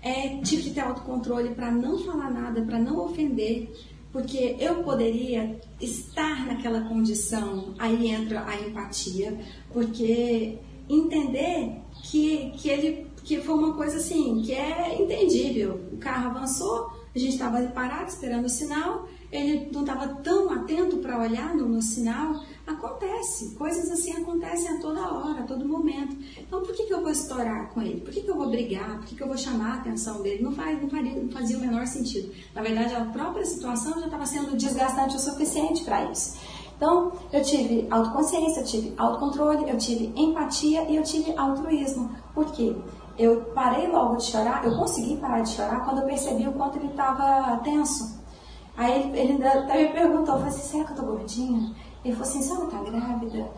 É, 0.02 0.38
tive 0.38 0.62
que 0.64 0.70
ter 0.70 0.80
autocontrole 0.80 1.54
para 1.54 1.70
não 1.70 1.98
falar 1.98 2.30
nada, 2.30 2.62
para 2.62 2.78
não 2.78 3.04
ofender, 3.04 3.70
porque 4.12 4.56
eu 4.58 4.82
poderia 4.82 5.60
estar 5.80 6.46
naquela 6.46 6.82
condição, 6.82 7.74
aí 7.78 8.08
entra 8.08 8.44
a 8.46 8.56
empatia, 8.56 9.38
porque 9.72 10.58
entender 10.88 11.76
que, 12.02 12.50
que 12.56 12.68
ele 12.68 13.10
que 13.22 13.40
foi 13.40 13.54
uma 13.54 13.74
coisa 13.74 13.98
assim, 13.98 14.42
que 14.42 14.52
é 14.52 15.00
entendível. 15.00 15.80
O 15.92 15.98
carro 15.98 16.30
avançou, 16.30 16.90
a 17.14 17.18
gente 17.18 17.32
estava 17.32 17.60
parado 17.68 18.08
esperando 18.08 18.46
o 18.46 18.48
sinal, 18.48 19.06
ele 19.31 19.71
não 19.73 19.83
estava 19.83 20.09
tão 20.09 20.53
atento 20.53 20.97
para 20.97 21.21
olhar 21.21 21.55
no, 21.55 21.69
no, 21.69 21.81
sinal. 21.81 22.43
Acontece, 22.66 23.55
coisas 23.55 23.90
assim 23.90 24.12
acontecem 24.12 24.69
a 24.69 24.81
toda 24.81 25.01
hora, 25.01 25.40
a 25.40 25.47
todo 25.47 25.66
momento. 25.66 26.16
Então, 26.38 26.62
por 26.62 26.75
que, 26.75 26.85
que 26.85 26.93
eu 26.93 27.01
vou 27.01 27.11
estourar 27.11 27.69
com 27.71 27.81
ele? 27.81 28.01
Por 28.01 28.12
que, 28.12 28.23
que 28.23 28.31
eu 28.31 28.37
vou 28.37 28.51
brigar? 28.51 28.99
Por 28.99 29.07
que, 29.07 29.14
que 29.14 29.23
eu 29.23 29.29
vou 29.29 29.37
chamar 29.37 29.73
a 29.73 29.75
atenção 29.79 30.21
dele? 30.23 30.43
Não, 30.43 30.53
faz, 30.53 30.81
não, 30.81 30.88
faria, 30.88 31.23
não 31.23 31.31
fazia 31.31 31.57
o 31.57 31.61
menor 31.61 31.87
sentido. 31.87 32.33
Na 32.55 32.62
verdade, 32.62 32.95
a 32.95 33.05
própria 33.07 33.45
situação 33.45 33.99
já 34.01 34.07
estava 34.07 34.27
sendo 34.27 34.57
desgastante 34.57 35.16
o 35.16 35.19
suficiente 35.19 35.85
para 35.85 36.11
isso. 36.11 36.37
Então, 36.77 37.12
eu 37.31 37.43
tive 37.43 37.87
autoconsciência, 37.90 38.61
eu 38.61 38.64
tive 38.64 38.95
autocontrole, 38.97 39.69
eu 39.69 39.77
tive 39.77 40.12
empatia 40.16 40.83
e 40.88 40.97
eu 40.97 41.03
tive 41.03 41.37
altruísmo. 41.37 42.11
Por 42.35 42.51
quê? 42.53 42.75
Eu 43.19 43.43
parei 43.55 43.87
logo 43.87 44.16
de 44.16 44.25
chorar, 44.25 44.64
eu 44.64 44.75
consegui 44.79 45.19
parar 45.19 45.43
de 45.43 45.51
chorar 45.51 45.85
quando 45.85 45.99
eu 45.99 46.07
percebi 46.07 46.49
o 46.49 46.53
quanto 46.53 46.79
ele 46.79 46.87
estava 46.87 47.59
tenso. 47.59 48.19
Aí 48.81 49.12
ele, 49.14 49.47
até 49.47 49.83
me 49.83 49.93
perguntou, 49.93 50.37
falei 50.37 50.49
assim, 50.49 50.62
será 50.62 50.85
que 50.87 50.93
eu 50.93 50.97
tô 50.97 51.03
gordinha? 51.03 51.75
Ele 52.03 52.14
falou 52.14 52.27
assim, 52.31 52.40
senhora 52.40 52.66
tá 52.71 52.83
grávida? 52.83 53.51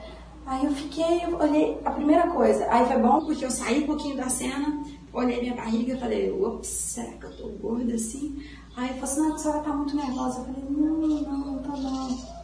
Aí 0.45 0.65
eu 0.65 0.73
fiquei, 0.73 1.25
eu 1.25 1.39
olhei, 1.39 1.81
a 1.85 1.93
primeira 1.93 2.27
coisa, 2.27 2.67
aí 2.69 2.85
foi 2.87 3.01
bom 3.01 3.25
porque 3.25 3.45
eu 3.45 3.51
saí 3.53 3.85
um 3.85 3.87
pouquinho 3.87 4.17
da 4.17 4.29
cena, 4.29 4.83
olhei 5.13 5.41
minha 5.41 5.55
barriga 5.55 5.95
e 5.95 6.01
falei, 6.01 6.33
ops, 6.33 6.67
será 6.67 7.13
que 7.13 7.25
eu 7.25 7.37
tô 7.37 7.49
gorda 7.51 7.95
assim? 7.95 8.43
Aí 8.77 8.91
ele 8.91 8.99
falou 8.99 9.05
assim, 9.05 9.21
não, 9.21 9.35
a 9.37 9.39
senhora 9.39 9.61
tá 9.61 9.73
muito 9.73 9.95
nervosa. 9.95 10.41
Eu 10.41 10.45
falei, 10.47 10.65
não, 10.69 10.93
não, 10.97 11.39
não 11.39 11.59
tô 11.63 11.77
não. 11.77 12.42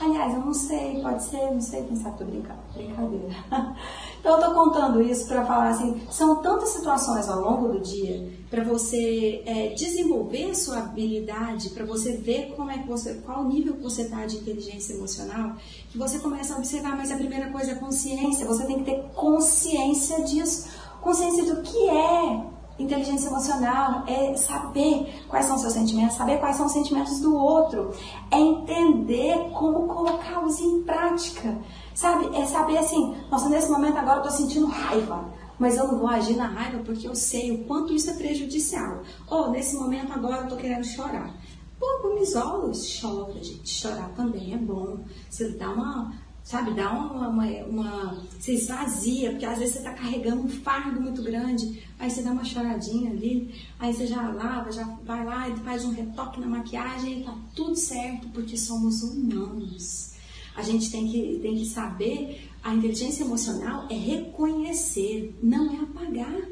Aliás, 0.00 0.32
eu 0.32 0.40
não 0.40 0.54
sei, 0.54 1.02
pode 1.02 1.22
ser, 1.22 1.50
não 1.50 1.60
sei, 1.60 1.84
quem 1.84 1.94
sabe 1.94 2.18
tô 2.18 2.24
brincando, 2.24 2.60
brincadeira. 2.74 3.34
Então 4.20 4.38
eu 4.38 4.48
tô 4.48 4.54
contando 4.54 5.00
isso 5.00 5.26
para 5.26 5.46
falar 5.46 5.70
assim, 5.70 6.02
são 6.10 6.42
tantas 6.42 6.68
situações 6.68 7.26
ao 7.26 7.40
longo 7.40 7.68
do 7.68 7.80
dia 7.80 8.30
para 8.50 8.62
você 8.62 9.42
é, 9.46 9.68
desenvolver 9.68 10.54
sua 10.54 10.80
habilidade, 10.80 11.70
para 11.70 11.86
você 11.86 12.18
ver 12.18 12.52
como 12.54 12.70
é 12.70 12.76
que 12.76 12.86
você, 12.86 13.14
qual 13.24 13.42
nível 13.44 13.76
que 13.76 13.82
você 13.82 14.02
está 14.02 14.26
de 14.26 14.36
inteligência 14.36 14.92
emocional, 14.92 15.56
que 15.90 15.96
você 15.96 16.18
começa 16.18 16.52
a 16.52 16.58
observar, 16.58 16.98
mas 16.98 17.10
a 17.10 17.16
primeira 17.16 17.48
coisa 17.50 17.72
é 17.72 17.74
consciência, 17.76 18.46
você 18.46 18.66
tem 18.66 18.80
que 18.80 18.90
ter 18.90 19.02
consciência 19.14 20.22
disso, 20.24 20.68
consciência 21.00 21.54
do 21.54 21.62
que 21.62 21.88
é 21.88 22.59
Inteligência 22.80 23.28
emocional 23.28 24.04
é 24.06 24.34
saber 24.36 25.22
quais 25.28 25.46
são 25.46 25.58
seus 25.58 25.72
sentimentos, 25.72 26.16
saber 26.16 26.38
quais 26.38 26.56
são 26.56 26.66
os 26.66 26.72
sentimentos 26.72 27.20
do 27.20 27.34
outro, 27.36 27.90
é 28.30 28.38
entender 28.38 29.50
como 29.52 29.86
colocá-los 29.86 30.60
em 30.60 30.82
prática, 30.82 31.58
sabe? 31.94 32.34
É 32.36 32.46
saber 32.46 32.78
assim, 32.78 33.14
nossa, 33.30 33.48
nesse 33.48 33.70
momento 33.70 33.98
agora 33.98 34.20
eu 34.20 34.22
tô 34.22 34.30
sentindo 34.30 34.66
raiva, 34.66 35.24
mas 35.58 35.76
eu 35.76 35.86
não 35.88 35.98
vou 35.98 36.08
agir 36.08 36.36
na 36.36 36.46
raiva 36.46 36.82
porque 36.84 37.06
eu 37.06 37.14
sei 37.14 37.52
o 37.52 37.64
quanto 37.64 37.92
isso 37.92 38.10
é 38.10 38.14
prejudicial. 38.14 39.02
Ou 39.28 39.50
nesse 39.50 39.76
momento 39.76 40.12
agora 40.12 40.42
eu 40.42 40.48
tô 40.48 40.56
querendo 40.56 40.84
chorar. 40.84 41.34
Pô, 41.78 42.14
me 42.14 42.22
isolo, 42.22 42.72
chora, 42.72 43.42
gente. 43.42 43.68
Chorar 43.68 44.10
também 44.16 44.54
é 44.54 44.56
bom. 44.56 44.98
Você 45.28 45.50
dá 45.50 45.70
uma 45.70 46.12
sabe? 46.50 46.74
Dá 46.74 46.90
uma, 46.90 47.28
uma, 47.28 47.46
uma, 47.46 48.26
Você 48.36 48.54
esvazia, 48.54 49.30
porque 49.30 49.44
às 49.44 49.60
vezes 49.60 49.74
você 49.74 49.78
está 49.78 49.92
carregando 49.92 50.42
um 50.42 50.48
fardo 50.48 51.00
muito 51.00 51.22
grande, 51.22 51.80
aí 51.96 52.10
você 52.10 52.22
dá 52.22 52.32
uma 52.32 52.44
choradinha 52.44 53.12
ali, 53.12 53.54
aí 53.78 53.94
você 53.94 54.04
já 54.04 54.20
lava, 54.32 54.72
já 54.72 54.82
vai 55.04 55.24
lá 55.24 55.48
e 55.48 55.56
faz 55.58 55.84
um 55.84 55.92
retoque 55.92 56.40
na 56.40 56.48
maquiagem 56.48 57.20
e 57.20 57.24
tá 57.24 57.38
tudo 57.54 57.76
certo, 57.76 58.28
porque 58.30 58.56
somos 58.56 59.00
humanos. 59.04 60.14
A 60.56 60.62
gente 60.62 60.90
tem 60.90 61.06
que, 61.06 61.38
tem 61.40 61.54
que 61.54 61.66
saber, 61.66 62.50
a 62.64 62.74
inteligência 62.74 63.22
emocional 63.22 63.86
é 63.88 63.94
reconhecer, 63.94 65.38
não 65.40 65.72
é 65.72 65.78
apagar. 65.78 66.42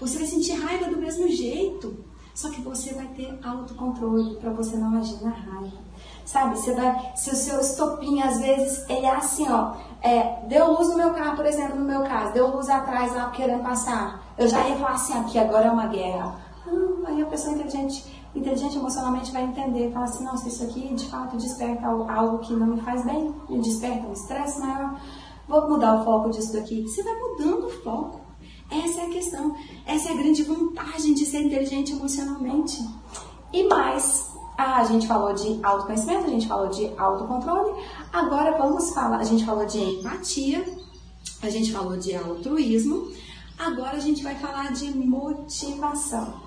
Você 0.00 0.18
vai 0.18 0.26
sentir 0.26 0.54
raiva 0.54 0.90
do 0.90 0.96
mesmo 0.96 1.28
jeito, 1.28 2.04
só 2.34 2.50
que 2.50 2.60
você 2.60 2.92
vai 2.94 3.06
ter 3.14 3.38
autocontrole 3.44 4.34
para 4.40 4.52
você 4.52 4.76
não 4.76 4.98
agir 4.98 5.22
na 5.22 5.30
raiva. 5.30 5.85
Sabe, 6.26 6.58
você 6.58 6.72
vai, 6.72 7.12
se 7.14 7.30
o 7.30 7.36
seu 7.36 7.60
estopim 7.60 8.20
às 8.20 8.40
vezes 8.40 8.84
ele 8.90 9.06
é 9.06 9.14
assim, 9.14 9.46
ó, 9.48 9.74
é, 10.02 10.40
deu 10.48 10.72
luz 10.72 10.88
no 10.88 10.96
meu 10.96 11.14
carro, 11.14 11.36
por 11.36 11.46
exemplo, 11.46 11.76
no 11.76 11.84
meu 11.84 12.02
caso, 12.02 12.32
deu 12.32 12.48
luz 12.48 12.68
atrás 12.68 13.14
lá 13.14 13.30
querendo 13.30 13.62
passar, 13.62 14.20
eu 14.36 14.48
já 14.48 14.66
ia 14.68 14.74
falar 14.74 14.94
assim, 14.94 15.16
aqui 15.16 15.38
agora 15.38 15.66
é 15.66 15.70
uma 15.70 15.86
guerra. 15.86 16.34
Ah, 16.66 17.08
aí 17.08 17.22
a 17.22 17.26
pessoa 17.26 17.54
inteligente 17.54 18.04
inteligente 18.34 18.76
emocionalmente 18.76 19.32
vai 19.32 19.44
entender, 19.44 19.92
fala 19.92 20.04
assim, 20.04 20.24
nossa, 20.24 20.48
isso 20.48 20.64
aqui 20.64 20.92
de 20.94 21.06
fato 21.06 21.36
desperta 21.36 21.86
algo 21.86 22.38
que 22.38 22.52
não 22.52 22.66
me 22.66 22.80
faz 22.80 23.04
bem, 23.04 23.34
me 23.48 23.60
desperta 23.60 24.06
um 24.06 24.12
estresse 24.12 24.60
maior, 24.60 25.00
vou 25.48 25.68
mudar 25.68 26.00
o 26.00 26.04
foco 26.04 26.30
disso 26.30 26.52
daqui. 26.52 26.82
Você 26.82 27.02
vai 27.02 27.14
mudando 27.14 27.66
o 27.66 27.82
foco. 27.82 28.20
Essa 28.70 29.02
é 29.02 29.06
a 29.06 29.10
questão, 29.10 29.54
essa 29.86 30.08
é 30.08 30.12
a 30.12 30.16
grande 30.16 30.42
vantagem 30.42 31.14
de 31.14 31.24
ser 31.24 31.42
inteligente 31.42 31.92
emocionalmente. 31.92 32.84
E 33.52 33.62
mais, 33.68 34.35
a 34.56 34.84
gente 34.84 35.06
falou 35.06 35.34
de 35.34 35.60
autoconhecimento, 35.62 36.26
a 36.26 36.30
gente 36.30 36.48
falou 36.48 36.68
de 36.68 36.90
autocontrole, 36.96 37.82
agora 38.12 38.56
vamos 38.56 38.90
falar, 38.90 39.18
a 39.18 39.24
gente 39.24 39.44
falou 39.44 39.66
de 39.66 39.78
empatia, 39.78 40.64
a 41.42 41.50
gente 41.50 41.72
falou 41.72 41.96
de 41.96 42.14
altruísmo, 42.14 43.12
agora 43.58 43.96
a 43.96 44.00
gente 44.00 44.22
vai 44.22 44.34
falar 44.36 44.72
de 44.72 44.96
motivação. 44.96 46.46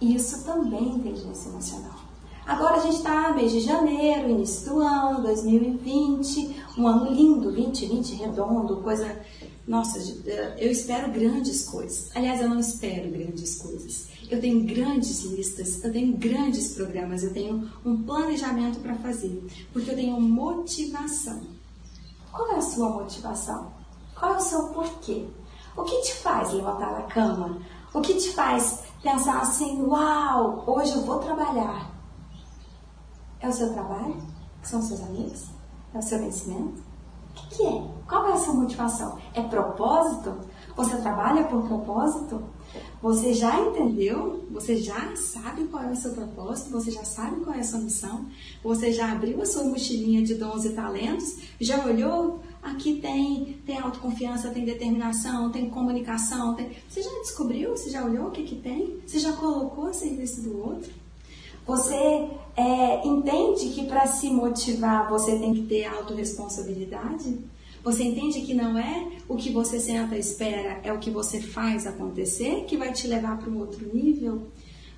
Isso 0.00 0.44
também 0.44 0.78
é 0.78 0.94
inteligência 0.96 1.48
emocional. 1.48 1.98
Agora 2.46 2.76
a 2.76 2.80
gente 2.80 2.96
está 2.96 3.32
mês 3.34 3.52
de 3.52 3.60
janeiro, 3.60 4.30
início 4.30 4.70
do 4.70 4.80
ano, 4.80 5.22
2020, 5.22 6.64
um 6.78 6.88
ano 6.88 7.12
lindo, 7.12 7.52
2020, 7.52 8.14
redondo, 8.14 8.76
coisa. 8.78 9.20
Nossa, 9.66 9.98
eu 10.56 10.70
espero 10.70 11.12
grandes 11.12 11.68
coisas. 11.68 12.10
Aliás, 12.16 12.40
eu 12.40 12.48
não 12.48 12.58
espero 12.58 13.10
grandes 13.10 13.56
coisas. 13.56 14.08
Eu 14.30 14.40
tenho 14.40 14.62
grandes 14.64 15.24
listas, 15.24 15.82
eu 15.82 15.90
tenho 15.90 16.16
grandes 16.16 16.74
programas, 16.74 17.22
eu 17.22 17.32
tenho 17.32 17.70
um 17.84 18.02
planejamento 18.02 18.78
para 18.80 18.94
fazer, 18.96 19.42
porque 19.72 19.90
eu 19.90 19.94
tenho 19.94 20.20
motivação. 20.20 21.40
Qual 22.30 22.52
é 22.52 22.56
a 22.56 22.60
sua 22.60 22.90
motivação? 22.90 23.72
Qual 24.14 24.34
é 24.34 24.36
o 24.36 24.40
seu 24.40 24.68
porquê? 24.68 25.26
O 25.74 25.82
que 25.82 26.02
te 26.02 26.14
faz 26.16 26.52
levantar 26.52 26.92
da 26.92 27.02
cama? 27.02 27.62
O 27.94 28.02
que 28.02 28.14
te 28.14 28.32
faz 28.34 28.82
pensar 29.02 29.40
assim, 29.40 29.80
uau, 29.82 30.64
hoje 30.66 30.92
eu 30.92 31.02
vou 31.02 31.18
trabalhar. 31.20 31.90
É 33.40 33.48
o 33.48 33.52
seu 33.52 33.72
trabalho? 33.72 34.16
São 34.62 34.82
seus 34.82 35.00
amigos? 35.00 35.46
É 35.94 35.98
o 35.98 36.02
seu 36.02 36.18
vencimento? 36.18 36.82
O 37.30 37.34
que, 37.34 37.56
que 37.56 37.66
é? 37.66 37.90
Qual 38.06 38.26
é 38.26 38.32
a 38.32 38.36
sua 38.36 38.54
motivação? 38.54 39.18
É 39.32 39.42
propósito? 39.42 40.36
Você 40.78 40.96
trabalha 40.98 41.44
por 41.44 41.66
propósito? 41.66 42.42
Você 43.02 43.34
já 43.34 43.60
entendeu? 43.60 44.44
Você 44.50 44.76
já 44.76 45.14
sabe 45.16 45.64
qual 45.64 45.82
é 45.82 45.90
o 45.90 45.96
seu 45.96 46.12
propósito? 46.12 46.70
Você 46.70 46.90
já 46.90 47.04
sabe 47.04 47.40
qual 47.40 47.56
é 47.56 47.60
a 47.60 47.64
sua 47.64 47.80
missão? 47.80 48.26
Você 48.62 48.92
já 48.92 49.12
abriu 49.12 49.42
a 49.42 49.46
sua 49.46 49.64
mochilinha 49.64 50.22
de 50.22 50.34
dons 50.34 50.64
e 50.64 50.70
talentos? 50.70 51.38
Já 51.60 51.84
olhou 51.84 52.40
Aqui 52.62 53.00
tem, 53.00 53.56
tem 53.64 53.78
autoconfiança, 53.78 54.50
tem 54.50 54.64
determinação, 54.64 55.50
tem 55.50 55.70
comunicação. 55.70 56.54
Tem... 56.54 56.70
Você 56.88 57.02
já 57.02 57.10
descobriu? 57.20 57.70
Você 57.70 57.88
já 57.88 58.04
olhou 58.04 58.28
o 58.28 58.30
que, 58.30 58.42
que 58.42 58.56
tem? 58.56 59.00
Você 59.06 59.18
já 59.18 59.32
colocou 59.32 59.86
a 59.86 59.92
serviço 59.92 60.42
do 60.42 60.58
outro? 60.58 60.92
Você 61.66 62.28
é, 62.56 63.06
entende 63.06 63.68
que 63.68 63.86
para 63.86 64.06
se 64.06 64.28
motivar 64.30 65.08
você 65.08 65.38
tem 65.38 65.54
que 65.54 65.62
ter 65.66 65.84
autorresponsabilidade? 65.84 67.38
Você 67.88 68.04
entende 68.04 68.42
que 68.42 68.52
não 68.52 68.76
é 68.76 69.08
o 69.26 69.34
que 69.34 69.50
você 69.50 69.80
senta 69.80 70.14
e 70.14 70.20
espera, 70.20 70.78
é 70.84 70.92
o 70.92 70.98
que 70.98 71.10
você 71.10 71.40
faz 71.40 71.86
acontecer 71.86 72.66
que 72.66 72.76
vai 72.76 72.92
te 72.92 73.06
levar 73.06 73.38
para 73.38 73.48
um 73.48 73.60
outro 73.60 73.88
nível? 73.94 74.48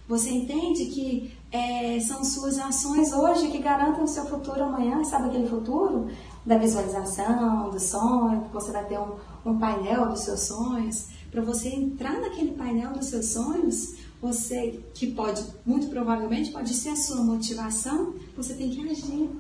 Você 0.09 0.29
entende 0.29 0.87
que 0.87 1.33
é, 1.53 2.01
são 2.01 2.25
suas 2.25 2.59
ações 2.59 3.13
hoje 3.13 3.47
que 3.47 3.59
garantem 3.59 4.03
o 4.03 4.09
seu 4.09 4.27
futuro 4.27 4.65
amanhã? 4.65 5.05
Sabe 5.05 5.29
aquele 5.29 5.49
futuro? 5.49 6.09
da 6.45 6.57
visualização, 6.57 7.71
do 7.71 7.79
sonho, 7.79 8.43
que 8.43 8.53
você 8.53 8.73
vai 8.73 8.85
ter 8.87 8.99
um, 8.99 9.17
um 9.45 9.59
painel 9.59 10.09
dos 10.09 10.21
seus 10.21 10.41
sonhos. 10.41 11.09
Para 11.31 11.43
você 11.43 11.69
entrar 11.69 12.19
naquele 12.21 12.53
painel 12.53 12.93
dos 12.93 13.07
seus 13.07 13.27
sonhos, 13.27 13.95
você, 14.21 14.81
que 14.95 15.13
pode, 15.13 15.45
muito 15.65 15.89
provavelmente, 15.89 16.51
pode 16.51 16.73
ser 16.75 16.91
a 16.91 16.97
sua 16.97 17.23
motivação, 17.23 18.15
você 18.37 18.55
tem 18.55 18.71
que 18.71 18.89
agir. 18.89 19.31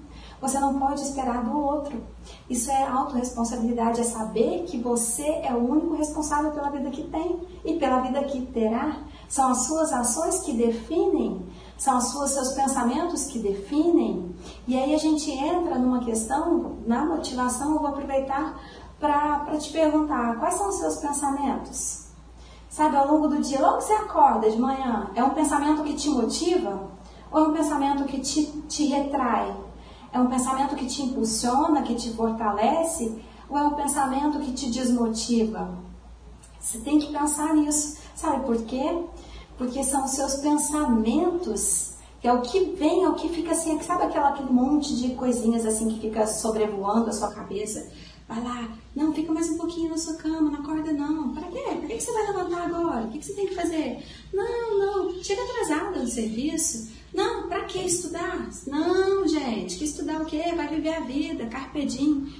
Você 0.40 0.58
não 0.58 0.78
pode 0.78 1.02
esperar 1.02 1.44
do 1.44 1.58
outro. 1.58 2.02
Isso 2.48 2.70
é 2.70 2.86
autorresponsabilidade, 2.86 4.00
é 4.00 4.04
saber 4.04 4.64
que 4.64 4.78
você 4.78 5.26
é 5.42 5.52
o 5.52 5.58
único 5.58 5.94
responsável 5.94 6.50
pela 6.52 6.70
vida 6.70 6.90
que 6.90 7.02
tem 7.04 7.40
e 7.64 7.78
pela 7.78 8.00
vida 8.00 8.22
que 8.24 8.46
terá. 8.46 8.96
São 9.28 9.50
as 9.50 9.66
suas 9.66 9.92
ações 9.92 10.40
que 10.40 10.52
definem 10.52 11.46
são 11.80 11.96
os 11.96 12.30
seus 12.30 12.52
pensamentos 12.52 13.24
que 13.24 13.38
definem. 13.38 14.36
E 14.68 14.76
aí 14.76 14.94
a 14.94 14.98
gente 14.98 15.30
entra 15.30 15.78
numa 15.78 16.00
questão, 16.00 16.76
na 16.86 17.06
motivação, 17.06 17.72
eu 17.72 17.78
vou 17.78 17.88
aproveitar 17.88 18.60
para 19.00 19.56
te 19.56 19.72
perguntar, 19.72 20.38
quais 20.38 20.56
são 20.56 20.68
os 20.68 20.74
seus 20.74 20.96
pensamentos? 20.98 22.10
Sabe, 22.68 22.96
ao 22.96 23.10
longo 23.10 23.28
do 23.28 23.40
dia, 23.40 23.62
logo 23.62 23.78
que 23.78 23.84
você 23.84 23.94
acorda 23.94 24.50
de 24.50 24.58
manhã, 24.58 25.10
é 25.14 25.24
um 25.24 25.30
pensamento 25.30 25.82
que 25.82 25.94
te 25.94 26.10
motiva? 26.10 26.90
Ou 27.32 27.46
é 27.46 27.48
um 27.48 27.52
pensamento 27.54 28.04
que 28.04 28.20
te, 28.20 28.44
te 28.68 28.84
retrai? 28.84 29.56
É 30.12 30.18
um 30.18 30.26
pensamento 30.26 30.74
que 30.74 30.86
te 30.86 31.02
impulsiona, 31.02 31.82
que 31.82 31.94
te 31.94 32.10
fortalece? 32.10 33.22
Ou 33.48 33.58
é 33.58 33.62
um 33.62 33.74
pensamento 33.74 34.38
que 34.40 34.52
te 34.52 34.70
desmotiva? 34.70 35.78
Você 36.58 36.78
tem 36.78 36.98
que 36.98 37.12
pensar 37.12 37.54
nisso. 37.54 37.98
Sabe 38.14 38.44
por 38.44 38.56
quê? 38.64 39.04
porque 39.60 39.84
são 39.84 40.06
os 40.06 40.12
seus 40.12 40.36
pensamentos, 40.36 41.92
que 42.18 42.26
é 42.26 42.32
o 42.32 42.40
que 42.40 42.64
vem, 42.76 43.04
é 43.04 43.08
o 43.10 43.14
que 43.14 43.28
fica 43.28 43.50
assim, 43.50 43.78
sabe 43.82 44.04
aquela, 44.04 44.30
aquele 44.30 44.50
monte 44.50 44.96
de 44.96 45.10
coisinhas 45.14 45.66
assim 45.66 45.86
que 45.90 46.00
fica 46.00 46.26
sobrevoando 46.26 47.10
a 47.10 47.12
sua 47.12 47.30
cabeça? 47.30 47.86
Vai 48.30 48.44
lá, 48.44 48.78
não, 48.94 49.12
fica 49.12 49.32
mais 49.32 49.50
um 49.50 49.58
pouquinho 49.58 49.90
na 49.90 49.98
sua 49.98 50.14
cama, 50.14 50.52
não 50.52 50.60
acorda 50.60 50.92
não. 50.92 51.34
Para 51.34 51.48
quê? 51.48 51.64
Para 51.64 51.88
que 51.88 52.00
você 52.00 52.12
vai 52.12 52.28
levantar 52.28 52.66
agora? 52.66 53.06
O 53.06 53.10
que 53.10 53.20
você 53.20 53.32
tem 53.32 53.48
que 53.48 53.56
fazer? 53.56 54.06
Não, 54.32 54.78
não, 54.78 55.20
chega 55.20 55.42
atrasada 55.42 55.98
no 55.98 56.06
serviço. 56.06 56.92
Não, 57.12 57.48
para 57.48 57.64
que 57.64 57.80
estudar? 57.80 58.48
Não, 58.68 59.26
gente, 59.26 59.76
que 59.76 59.84
estudar 59.84 60.22
o 60.22 60.26
quê? 60.26 60.44
Vai 60.54 60.68
viver 60.68 60.94
a 60.94 61.00
vida, 61.00 61.46
carpe 61.46 61.84
diem 61.84 62.32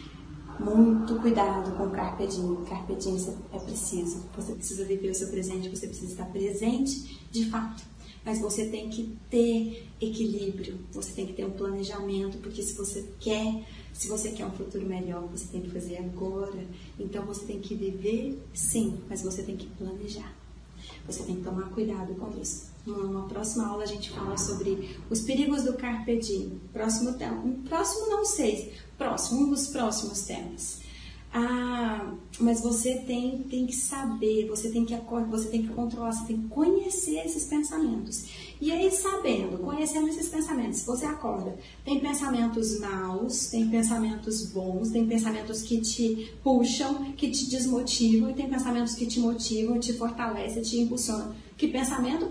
muito 0.61 1.17
cuidado 1.17 1.77
com 1.77 1.87
o 1.87 1.91
carpe 1.91 2.25
diem. 2.29 2.55
Carpe 2.69 2.95
diem 2.95 3.17
é 3.53 3.59
preciso. 3.59 4.29
Você 4.37 4.53
precisa 4.53 4.85
viver 4.85 5.11
o 5.11 5.15
seu 5.15 5.27
presente, 5.27 5.69
você 5.71 5.89
precisa 5.89 6.13
estar 6.13 6.27
presente 6.27 7.21
de 7.33 7.51
fato. 7.51 7.83
Mas 8.25 8.41
você 8.41 8.67
tem 8.67 8.91
que 8.91 9.17
ter 9.31 9.89
equilíbrio, 10.01 10.79
você 10.93 11.13
tem 11.13 11.27
que 11.27 11.33
ter 11.33 11.45
um 11.45 11.53
planejamento, 11.53 12.39
porque 12.39 12.63
se 12.63 12.75
você 12.75 13.09
quer, 13.19 13.65
se 13.93 14.09
você 14.09 14.31
quer 14.31 14.47
um 14.47 14.53
futuro 14.53 14.87
melhor, 14.87 15.27
você 15.29 15.47
tem 15.47 15.63
que 15.63 15.71
fazer 15.71 15.97
agora. 15.97 16.65
Então 16.99 17.25
você 17.25 17.47
tem 17.47 17.61
que 17.61 17.75
viver 17.75 18.39
sim, 18.53 18.99
mas 19.09 19.23
você 19.23 19.43
tem 19.43 19.57
que 19.57 19.67
planejar. 19.67 20.35
Você 21.07 21.23
tem 21.23 21.37
que 21.37 21.43
tomar 21.43 21.71
cuidado 21.71 22.15
com 22.15 22.41
isso. 22.41 22.71
Numa 22.87 23.29
próxima 23.29 23.67
aula 23.67 23.85
a 23.85 23.87
gente 23.87 24.11
fala 24.11 24.37
sobre 24.37 24.97
os 25.11 25.21
perigos 25.21 25.65
do 25.65 25.75
carpe 25.75 26.17
diem. 26.17 26.61
Próximo, 26.73 27.15
próximo 27.69 28.07
não 28.09 28.25
sei, 28.25 28.73
próximo, 28.97 29.43
um 29.43 29.51
dos 29.51 29.69
próximos 29.69 30.23
temas. 30.23 30.81
Ah, 31.33 32.13
mas 32.41 32.61
você 32.61 32.97
tem, 33.07 33.39
tem 33.45 33.65
que 33.65 33.77
saber, 33.77 34.49
você 34.49 34.69
tem 34.69 34.85
que 34.85 34.97
você 35.31 35.49
tem 35.49 35.63
que 35.63 35.69
controlar, 35.69 36.11
você 36.11 36.27
tem 36.27 36.39
que 36.39 36.49
conhecer 36.49 37.25
esses 37.25 37.45
pensamentos. 37.45 38.25
E 38.61 38.73
aí, 38.73 38.91
sabendo, 38.91 39.59
conhecendo 39.59 40.09
esses 40.09 40.29
pensamentos, 40.29 40.83
você 40.85 41.07
acorda. 41.07 41.57
Tem 41.85 42.01
pensamentos 42.01 42.81
maus, 42.81 43.47
tem 43.47 43.69
pensamentos 43.69 44.47
bons, 44.47 44.91
tem 44.91 45.07
pensamentos 45.07 45.63
que 45.63 45.81
te 45.81 46.33
puxam, 46.43 47.13
que 47.13 47.31
te 47.31 47.49
desmotivam, 47.49 48.31
e 48.31 48.35
tem 48.35 48.49
pensamentos 48.49 48.95
que 48.95 49.07
te 49.07 49.21
motivam, 49.21 49.79
te 49.79 49.93
fortalecem, 49.93 50.63
te 50.63 50.81
impulsionam. 50.81 51.33
Que 51.57 51.69
pensamento? 51.69 52.29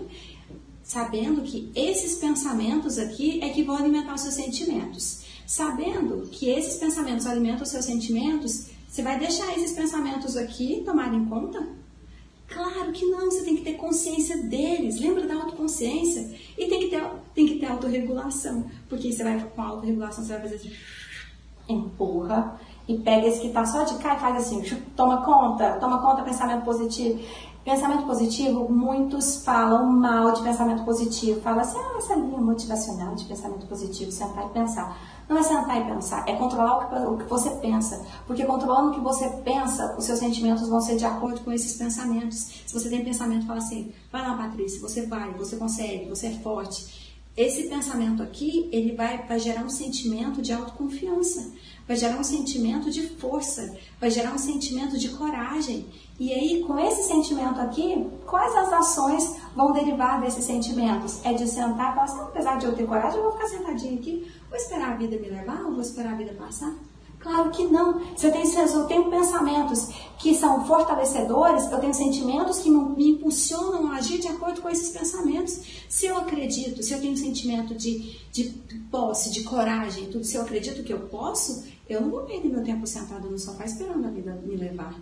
Sabendo 0.82 1.40
que 1.42 1.70
esses 1.74 2.16
pensamentos 2.18 2.98
aqui 2.98 3.40
é 3.42 3.48
que 3.48 3.62
vão 3.62 3.76
alimentar 3.76 4.14
os 4.14 4.20
seus 4.20 4.34
sentimentos. 4.34 5.20
Sabendo 5.46 6.28
que 6.30 6.48
esses 6.50 6.76
pensamentos 6.76 7.26
alimentam 7.26 7.62
os 7.62 7.68
seus 7.70 7.84
sentimentos, 7.84 8.66
você 8.90 9.02
vai 9.02 9.16
deixar 9.20 9.56
esses 9.56 9.70
pensamentos 9.70 10.36
aqui 10.36 10.82
tomarem 10.84 11.24
conta? 11.26 11.64
Claro 12.48 12.90
que 12.90 13.06
não, 13.06 13.30
você 13.30 13.44
tem 13.44 13.54
que 13.54 13.62
ter 13.62 13.74
consciência 13.74 14.36
deles. 14.42 15.00
Lembra 15.00 15.28
da 15.28 15.34
autoconsciência? 15.34 16.28
E 16.58 16.66
tem 16.66 16.80
que 16.80 16.88
ter, 16.88 17.00
tem 17.32 17.46
que 17.46 17.60
ter 17.60 17.66
autorregulação. 17.66 18.64
Porque 18.88 19.12
você 19.12 19.22
vai 19.22 19.40
com 19.40 19.62
a 19.62 19.66
autorregulação, 19.66 20.24
você 20.24 20.32
vai 20.32 20.42
fazer 20.42 20.56
assim, 20.56 20.72
empurra 21.68 22.60
e 22.88 22.98
pega 22.98 23.28
esse 23.28 23.40
que 23.40 23.50
tá 23.50 23.64
só 23.64 23.84
de 23.84 23.96
cá 23.98 24.16
e 24.16 24.18
faz 24.18 24.36
assim, 24.38 24.60
toma 24.96 25.24
conta, 25.24 25.74
toma 25.78 26.02
conta 26.02 26.24
pensamento 26.24 26.64
positivo. 26.64 27.20
Pensamento 27.64 28.06
positivo, 28.06 28.68
muitos 28.68 29.44
falam 29.44 29.86
mal 29.86 30.32
de 30.32 30.42
pensamento 30.42 30.84
positivo. 30.84 31.40
Fala 31.42 31.60
assim, 31.60 31.78
ah, 31.78 31.98
essa 31.98 32.16
linha 32.16 32.40
motivacional 32.40 33.14
de 33.14 33.24
pensamento 33.26 33.66
positivo, 33.66 34.10
sentar 34.10 34.46
e 34.46 34.48
pensar. 34.48 34.98
Não 35.30 35.38
é 35.38 35.44
sentar 35.44 35.80
e 35.80 35.84
pensar, 35.84 36.28
é 36.28 36.34
controlar 36.34 36.92
o 37.08 37.16
que 37.16 37.24
você 37.26 37.50
pensa. 37.50 38.04
Porque 38.26 38.44
controlando 38.44 38.90
o 38.90 38.94
que 38.94 39.00
você 39.00 39.28
pensa, 39.44 39.94
os 39.96 40.04
seus 40.04 40.18
sentimentos 40.18 40.68
vão 40.68 40.80
ser 40.80 40.96
de 40.96 41.04
acordo 41.04 41.42
com 41.42 41.52
esses 41.52 41.76
pensamentos. 41.76 42.64
Se 42.66 42.74
você 42.74 42.88
tem 42.90 43.04
pensamento, 43.04 43.46
fala 43.46 43.60
assim, 43.60 43.92
vai 44.10 44.22
lá, 44.22 44.36
Patrícia, 44.36 44.80
você 44.80 45.06
vai, 45.06 45.32
você 45.34 45.54
consegue, 45.56 46.08
você 46.08 46.26
é 46.26 46.32
forte. 46.40 47.14
esse 47.36 47.68
pensamento 47.68 48.24
aqui, 48.24 48.68
ele 48.72 48.96
vai, 48.96 49.24
vai 49.24 49.38
gerar 49.38 49.62
um 49.62 49.70
sentimento 49.70 50.42
de 50.42 50.52
autoconfiança, 50.52 51.52
vai 51.86 51.96
gerar 51.96 52.18
um 52.18 52.24
sentimento 52.24 52.90
de 52.90 53.06
força, 53.06 53.76
vai 54.00 54.10
gerar 54.10 54.34
um 54.34 54.38
sentimento 54.38 54.98
de 54.98 55.10
coragem. 55.10 55.86
E 56.20 56.34
aí, 56.34 56.62
com 56.64 56.78
esse 56.78 57.04
sentimento 57.04 57.58
aqui, 57.58 58.06
quais 58.26 58.54
as 58.54 58.70
ações 58.70 59.36
vão 59.56 59.72
derivar 59.72 60.20
desses 60.20 60.44
sentimentos? 60.44 61.24
É 61.24 61.32
de 61.32 61.48
sentar 61.48 61.92
e 61.92 61.94
falar 61.94 62.04
assim, 62.04 62.20
apesar 62.20 62.58
de 62.58 62.66
eu 62.66 62.76
ter 62.76 62.86
coragem, 62.86 63.16
eu 63.16 63.22
vou 63.22 63.32
ficar 63.32 63.48
sentadinho 63.48 63.98
aqui, 63.98 64.30
vou 64.50 64.58
esperar 64.58 64.92
a 64.92 64.96
vida 64.96 65.16
me 65.16 65.30
levar 65.30 65.64
ou 65.64 65.72
vou 65.72 65.80
esperar 65.80 66.12
a 66.12 66.16
vida 66.16 66.34
passar? 66.34 66.74
Claro 67.20 67.50
que 67.50 67.64
não. 67.64 68.00
Tenho, 68.16 68.46
se 68.46 68.74
eu 68.74 68.84
tenho 68.84 69.10
pensamentos 69.10 69.88
que 70.18 70.34
são 70.34 70.66
fortalecedores, 70.66 71.72
eu 71.72 71.78
tenho 71.78 71.94
sentimentos 71.94 72.58
que 72.58 72.70
me 72.70 73.12
impulsionam 73.12 73.90
a 73.90 73.96
agir 73.96 74.18
de 74.18 74.28
acordo 74.28 74.60
com 74.60 74.68
esses 74.68 74.90
pensamentos. 74.90 75.58
Se 75.88 76.04
eu 76.04 76.18
acredito, 76.18 76.82
se 76.82 76.92
eu 76.92 77.00
tenho 77.00 77.14
um 77.14 77.16
sentimento 77.16 77.74
de, 77.74 78.18
de 78.30 78.44
posse, 78.90 79.30
de 79.30 79.42
coragem, 79.42 80.10
tudo, 80.10 80.24
se 80.24 80.36
eu 80.36 80.42
acredito 80.42 80.82
que 80.82 80.92
eu 80.92 81.00
posso, 81.00 81.64
eu 81.88 82.02
não 82.02 82.10
vou 82.10 82.24
perder 82.24 82.50
meu 82.50 82.62
tempo 82.62 82.86
sentado 82.86 83.30
no 83.30 83.38
sofá 83.38 83.64
esperando 83.64 84.06
a 84.06 84.10
vida 84.10 84.38
me 84.44 84.56
levar. 84.56 84.94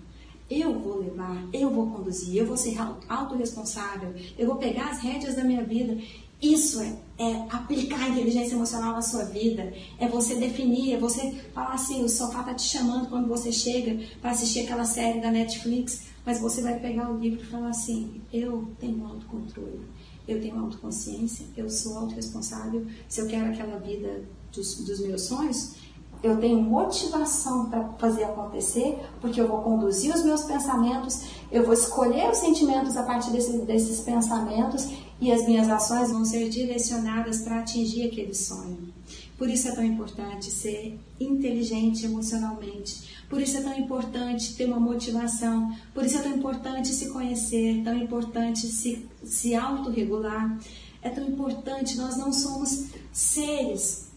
Eu 0.51 0.79
vou 0.79 1.01
levar, 1.01 1.47
eu 1.53 1.71
vou 1.71 1.91
conduzir, 1.91 2.37
eu 2.37 2.47
vou 2.47 2.57
ser 2.57 2.77
autorresponsável, 3.09 4.15
eu 4.39 4.47
vou 4.47 4.57
pegar 4.57 4.91
as 4.91 5.01
rédeas 5.01 5.35
da 5.35 5.45
minha 5.45 5.63
vida 5.63 5.99
isso 6.41 6.81
é, 6.81 6.97
é, 7.19 7.47
aplicar 7.51 8.01
a 8.01 8.09
inteligência 8.11 8.55
emocional 8.55 8.93
na 8.93 9.03
sua 9.03 9.25
vida. 9.25 9.73
É 9.99 10.09
você 10.09 10.37
definir, 10.37 10.95
é 10.95 10.99
você 10.99 11.33
falar 11.53 11.75
assim, 11.75 12.05
o 12.05 12.09
sofá 12.09 12.45
tá 12.45 12.55
te 12.55 12.63
chamando 12.63 13.09
quando 13.09 13.27
você 13.27 13.51
chega 13.51 14.07
para 14.21 14.31
assistir 14.31 14.61
aquela 14.61 14.85
série 14.85 15.21
da 15.21 15.33
Netflix, 15.33 16.07
mas 16.25 16.41
você 16.41 16.63
vai 16.63 16.79
pegar 16.79 17.11
o 17.11 17.19
livro 17.19 17.43
e 17.43 17.47
falar 17.47 17.71
assim, 17.71 18.21
eu 18.33 18.69
tenho 18.79 19.05
autocontrole, 19.05 19.81
eu 20.29 20.41
tenho 20.41 20.61
autoconsciência, 20.61 21.45
eu 21.57 21.69
sou 21.69 21.99
autorresponsável, 21.99 22.87
se 23.09 23.21
eu 23.21 23.27
quero 23.27 23.51
aquela 23.51 23.79
vida 23.79 24.23
dos, 24.53 24.85
dos 24.85 25.01
meus 25.01 25.23
sonhos, 25.23 25.75
eu 26.23 26.37
tenho 26.39 26.61
motivação 26.61 27.67
para 27.71 27.85
fazer 27.99 28.25
acontecer, 28.25 28.99
porque 29.21 29.41
eu 29.41 29.47
vou 29.47 29.63
conduzir 29.63 30.15
os 30.15 30.25
meus 30.25 30.43
pensamentos, 30.43 31.23
eu 31.51 31.65
vou 31.65 31.75
escolher 31.75 32.31
os 32.31 32.39
sentimentos 32.39 32.97
a 32.97 33.03
partir 33.05 33.31
desse, 33.31 33.59
desses 33.59 34.01
pensamentos 34.01 34.89
e 35.21 35.33
as 35.33 35.47
minhas 35.47 35.69
ações 35.69 36.11
vão 36.11 36.25
ser 36.25 36.49
direcionadas 36.49 37.43
para 37.43 37.61
atingir 37.61 38.07
aquele 38.07 38.35
sonho. 38.35 38.93
Por 39.37 39.49
isso 39.49 39.69
é 39.69 39.73
tão 39.73 39.85
importante 39.85 40.51
ser 40.51 40.99
inteligente 41.21 42.05
emocionalmente. 42.05 43.25
Por 43.29 43.41
isso 43.41 43.57
é 43.57 43.61
tão 43.61 43.79
importante 43.79 44.57
ter 44.57 44.67
uma 44.67 44.81
motivação. 44.81 45.73
Por 45.95 46.05
isso 46.05 46.19
é 46.19 46.23
tão 46.23 46.35
importante 46.35 46.89
se 46.89 47.11
conhecer, 47.11 47.83
tão 47.85 47.97
importante 47.97 48.67
se, 48.67 49.07
se 49.23 49.55
autorregular. 49.55 50.59
É 51.01 51.09
tão 51.09 51.25
importante, 51.25 51.97
nós 51.97 52.17
não 52.17 52.33
somos 52.33 52.87
seres 53.13 54.08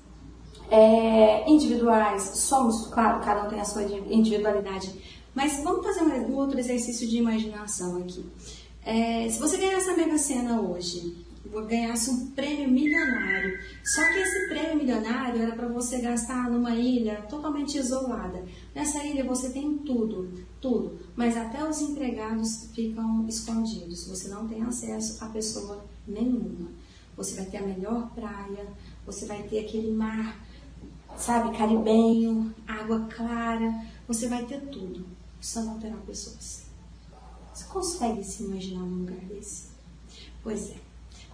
é, 0.72 1.48
individuais. 1.52 2.22
Somos, 2.36 2.88
claro, 2.88 3.24
cada 3.24 3.44
um 3.46 3.50
tem 3.50 3.60
a 3.60 3.66
sua 3.66 3.84
individualidade. 3.84 4.90
Mas 5.36 5.62
vamos 5.64 5.86
fazer 5.86 6.02
um, 6.02 6.36
outro 6.36 6.58
exercício 6.58 7.08
de 7.08 7.18
imaginação 7.18 7.98
aqui. 7.98 8.26
É, 8.84 9.30
se 9.30 9.40
você 9.40 9.58
ganhasse 9.58 9.90
a 9.90 9.96
Mega 9.96 10.18
Sena 10.18 10.60
hoje, 10.60 11.26
ganhasse 11.68 12.10
um 12.10 12.28
prêmio 12.32 12.70
milionário, 12.70 13.60
só 13.84 14.02
que 14.12 14.20
esse 14.20 14.48
prêmio 14.48 14.78
milionário 14.78 15.42
era 15.42 15.56
para 15.56 15.68
você 15.68 16.00
gastar 16.00 16.50
numa 16.50 16.74
ilha 16.74 17.22
totalmente 17.30 17.78
isolada. 17.78 18.44
Nessa 18.74 19.04
ilha 19.04 19.24
você 19.24 19.50
tem 19.50 19.78
tudo, 19.80 20.46
tudo, 20.60 21.00
mas 21.16 21.36
até 21.36 21.68
os 21.68 21.82
empregados 21.82 22.70
ficam 22.74 23.26
escondidos. 23.28 24.08
Você 24.08 24.30
não 24.30 24.48
tem 24.48 24.62
acesso 24.64 25.24
a 25.24 25.28
pessoa 25.28 25.86
nenhuma. 26.08 26.70
Você 27.18 27.36
vai 27.36 27.46
ter 27.46 27.58
a 27.58 27.68
melhor 27.68 28.10
praia, 28.16 28.68
você 29.06 29.26
vai 29.26 29.44
ter 29.44 29.60
aquele 29.60 29.92
mar, 29.92 30.40
sabe, 31.18 31.58
caribenho, 31.58 32.54
água 32.68 33.08
clara, 33.16 33.86
você 34.08 34.28
vai 34.28 34.46
ter 34.46 34.62
tudo. 34.70 35.06
Só 35.40 35.62
não 35.62 35.80
terá 35.80 35.98
pessoas. 35.98 36.64
Você 37.54 37.66
consegue 37.66 38.24
se 38.24 38.44
imaginar 38.44 38.82
num 38.82 39.00
lugar 39.00 39.20
desse? 39.22 39.66
Pois 40.44 40.70
é. 40.70 40.76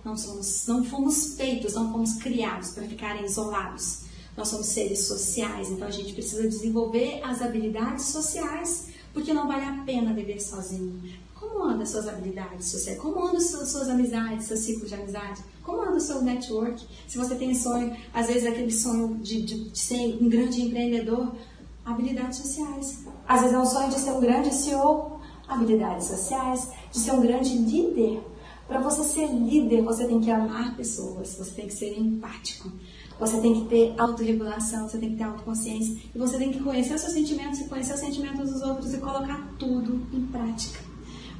Não, 0.04 0.16
somos, 0.16 0.66
não 0.68 0.84
fomos 0.84 1.36
feitos, 1.36 1.74
não 1.74 1.92
fomos 1.92 2.14
criados 2.16 2.70
para 2.72 2.88
ficarem 2.88 3.26
isolados. 3.26 4.04
Nós 4.38 4.48
somos 4.48 4.68
seres 4.68 5.08
sociais, 5.08 5.70
então 5.70 5.88
a 5.88 5.92
gente 5.92 6.14
precisa 6.14 6.48
desenvolver 6.48 7.22
as 7.24 7.42
habilidades 7.42 8.06
sociais, 8.06 8.90
porque 9.14 9.34
não 9.34 9.48
vale 9.48 9.66
a 9.66 9.84
pena 9.84 10.14
viver 10.14 10.40
sozinho. 10.40 11.02
Como 11.40 11.64
anda 11.64 11.84
as 11.84 11.90
suas 11.90 12.08
habilidades 12.08 12.68
sociais? 12.68 13.00
Como 13.00 13.24
andam 13.24 13.40
suas, 13.40 13.70
suas 13.70 13.90
amizades, 13.90 14.46
seu 14.46 14.58
ciclo 14.58 14.88
de 14.88 14.96
amizade? 14.96 15.44
Como 15.64 15.82
anda 15.82 15.98
o 15.98 16.00
seu 16.00 16.22
network? 16.22 16.84
Se 17.08 17.18
você 17.18 17.36
tem 17.36 17.54
sonho, 17.54 17.96
às 18.14 18.28
vezes 18.28 18.46
aquele 18.46 18.72
sonho 18.72 19.16
de, 19.20 19.42
de, 19.44 19.70
de 19.70 19.78
ser 19.78 20.18
um 20.22 20.28
grande 20.30 20.62
empreendedor, 20.62 21.32
habilidades 21.86 22.40
sociais. 22.40 23.06
Às 23.28 23.42
vezes 23.42 23.56
é 23.56 23.60
um 23.60 23.66
sonho 23.66 23.90
de 23.90 24.00
ser 24.00 24.12
um 24.12 24.20
grande 24.20 24.54
CEO, 24.54 25.20
habilidades 25.48 26.08
sociais, 26.08 26.72
de 26.92 27.00
ser 27.00 27.12
um 27.12 27.22
grande 27.22 27.58
líder. 27.58 28.20
Para 28.68 28.82
você 28.82 29.04
ser 29.04 29.28
líder, 29.28 29.82
você 29.84 30.06
tem 30.06 30.20
que 30.20 30.30
amar 30.30 30.76
pessoas, 30.76 31.36
você 31.36 31.52
tem 31.52 31.68
que 31.68 31.74
ser 31.74 31.98
empático, 31.98 32.70
você 33.18 33.40
tem 33.40 33.62
que 33.62 33.70
ter 33.70 33.94
autorregulação, 33.98 34.90
você 34.90 34.98
tem 34.98 35.12
que 35.12 35.16
ter 35.16 35.24
autoconsciência 35.24 35.98
e 36.14 36.18
você 36.18 36.38
tem 36.38 36.52
que 36.52 36.62
conhecer 36.62 36.96
os 36.96 37.02
seus 37.02 37.14
sentimentos 37.14 37.60
e 37.60 37.70
conhecer 37.70 37.94
os 37.94 38.00
sentimentos 38.00 38.52
dos 38.52 38.62
outros 38.62 38.94
e 38.94 38.98
colocar 38.98 39.48
tudo 39.58 40.06
em 40.12 40.26
prática. 40.26 40.87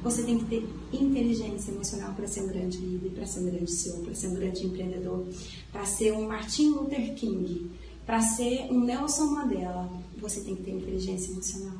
Você 0.02 0.22
tem 0.22 0.38
que 0.38 0.44
ter 0.44 0.68
inteligência 0.92 1.72
emocional 1.72 2.14
para 2.14 2.26
ser 2.26 2.42
um 2.42 2.46
grande 2.46 2.78
líder, 2.78 3.10
para 3.10 3.26
ser 3.26 3.40
um 3.40 3.44
grande 3.46 3.70
CEO, 3.70 4.04
para 4.04 4.14
ser 4.14 4.28
um 4.28 4.34
grande 4.34 4.66
empreendedor, 4.66 5.26
para 5.72 5.84
ser 5.84 6.12
um 6.12 6.28
Martin 6.28 6.70
Luther 6.70 7.14
King, 7.14 7.70
para 8.06 8.20
ser 8.20 8.70
um 8.70 8.80
Nelson 8.80 9.26
Mandela. 9.26 9.90
Você 10.18 10.40
tem 10.40 10.54
que 10.54 10.62
ter 10.62 10.70
inteligência 10.70 11.32
emocional 11.32 11.78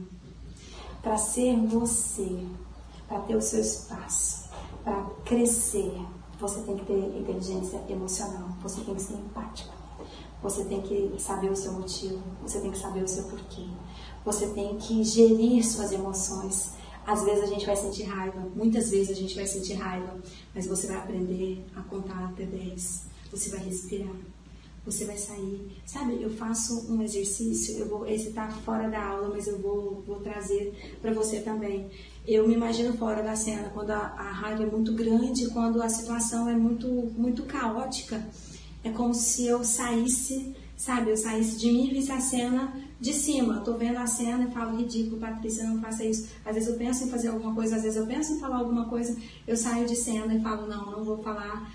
para 1.03 1.17
ser 1.17 1.57
você, 1.57 2.29
para 3.07 3.21
ter 3.21 3.37
o 3.37 3.41
seu 3.41 3.61
espaço, 3.61 4.49
para 4.85 5.03
crescer, 5.25 5.93
você 6.39 6.61
tem 6.61 6.77
que 6.77 6.87
ter 6.87 6.99
inteligência 7.19 7.81
emocional, 7.89 8.49
você 8.63 8.81
tem 8.83 8.95
que 8.95 9.03
ser 9.03 9.15
empático, 9.15 9.75
você 10.43 10.65
tem 10.65 10.81
que 10.83 11.15
saber 11.19 11.51
o 11.51 11.57
seu 11.57 11.73
motivo, 11.73 12.21
você 12.43 12.61
tem 12.61 12.71
que 12.71 12.79
saber 12.79 13.03
o 13.03 13.09
seu 13.09 13.25
porquê, 13.25 13.67
você 14.25 14.47
tem 14.49 14.77
que 14.77 15.03
gerir 15.03 15.65
suas 15.65 15.93
emoções. 15.93 16.78
Às 17.09 17.25
vezes 17.25 17.43
a 17.43 17.47
gente 17.47 17.65
vai 17.65 17.75
sentir 17.75 18.03
raiva, 18.03 18.39
muitas 18.55 18.91
vezes 18.91 19.17
a 19.17 19.19
gente 19.19 19.35
vai 19.35 19.47
sentir 19.47 19.73
raiva, 19.73 20.19
mas 20.55 20.67
você 20.67 20.87
vai 20.87 20.99
aprender 20.99 21.65
a 21.75 21.81
contar 21.81 22.27
até 22.27 22.45
10, 22.45 23.05
você 23.33 23.49
vai 23.49 23.61
respirar, 23.61 24.15
você 24.85 25.07
vai 25.07 25.17
sair. 25.17 25.73
Sabe, 25.87 26.23
eu 26.23 26.29
faço 26.29 26.93
um 26.93 27.01
exercício, 27.01 27.79
eu 27.79 27.89
vou, 27.89 28.07
esse 28.07 28.33
tá 28.33 28.51
fora 28.51 28.91
da 28.91 29.03
aula, 29.03 29.31
mas 29.31 29.47
eu 29.47 29.59
vou, 29.59 30.03
vou 30.07 30.21
trazer 30.21 30.99
para 31.01 31.11
você 31.15 31.41
também. 31.41 31.89
Eu 32.27 32.47
me 32.47 32.53
imagino 32.53 32.95
fora 32.99 33.23
da 33.23 33.35
cena, 33.35 33.71
quando 33.71 33.93
a, 33.93 33.97
a 33.97 34.31
raiva 34.31 34.65
é 34.65 34.67
muito 34.67 34.93
grande, 34.93 35.49
quando 35.49 35.81
a 35.81 35.89
situação 35.89 36.47
é 36.47 36.55
muito, 36.55 36.89
muito 37.17 37.45
caótica. 37.45 38.23
É 38.85 38.91
como 38.91 39.15
se 39.15 39.47
eu 39.47 39.65
saísse, 39.65 40.55
sabe, 40.77 41.11
eu 41.13 41.17
saísse 41.17 41.57
de 41.57 41.73
mim 41.73 41.87
e 41.87 41.95
visse 41.95 42.13
a 42.13 42.21
cena 42.21 42.71
de 43.01 43.13
cima. 43.13 43.61
Tô 43.61 43.75
vendo 43.75 43.99
a 43.99 44.07
cena 44.07 44.45
e 44.45 44.51
falo, 44.51 44.77
ridículo, 44.77 45.21
Patrícia, 45.21 45.65
não 45.65 45.81
faça 45.81 46.05
isso. 46.05 46.29
Às 46.45 46.55
vezes 46.55 46.69
eu 46.69 46.77
penso 46.77 47.05
em 47.05 47.11
fazer 47.11 47.29
alguma 47.29 47.55
coisa, 47.55 47.77
às 47.77 47.83
vezes 47.83 47.97
eu 47.97 48.07
penso 48.07 48.35
em 48.35 48.41
falar 48.41 48.57
alguma 48.57 48.89
coisa, 48.89 49.17
eu 49.47 49.57
saio 49.57 49.87
de 49.87 49.97
cena 49.97 50.35
e 50.35 50.41
falo, 50.41 50.67
não, 50.67 50.91
não 50.91 51.05
vou 51.05 51.19
falar. 51.23 51.73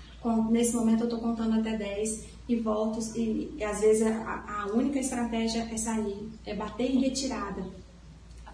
Nesse 0.50 0.74
momento 0.74 1.04
eu 1.04 1.08
tô 1.08 1.18
contando 1.18 1.60
até 1.60 1.76
10 1.76 2.24
e 2.48 2.56
volto. 2.56 2.98
E, 3.16 3.54
e 3.56 3.64
às 3.64 3.80
vezes 3.80 4.06
a, 4.06 4.62
a 4.62 4.66
única 4.74 4.98
estratégia 4.98 5.68
é 5.70 5.76
sair, 5.76 6.28
é 6.44 6.54
bater 6.54 6.90
em 6.90 7.00
retirada. 7.00 7.83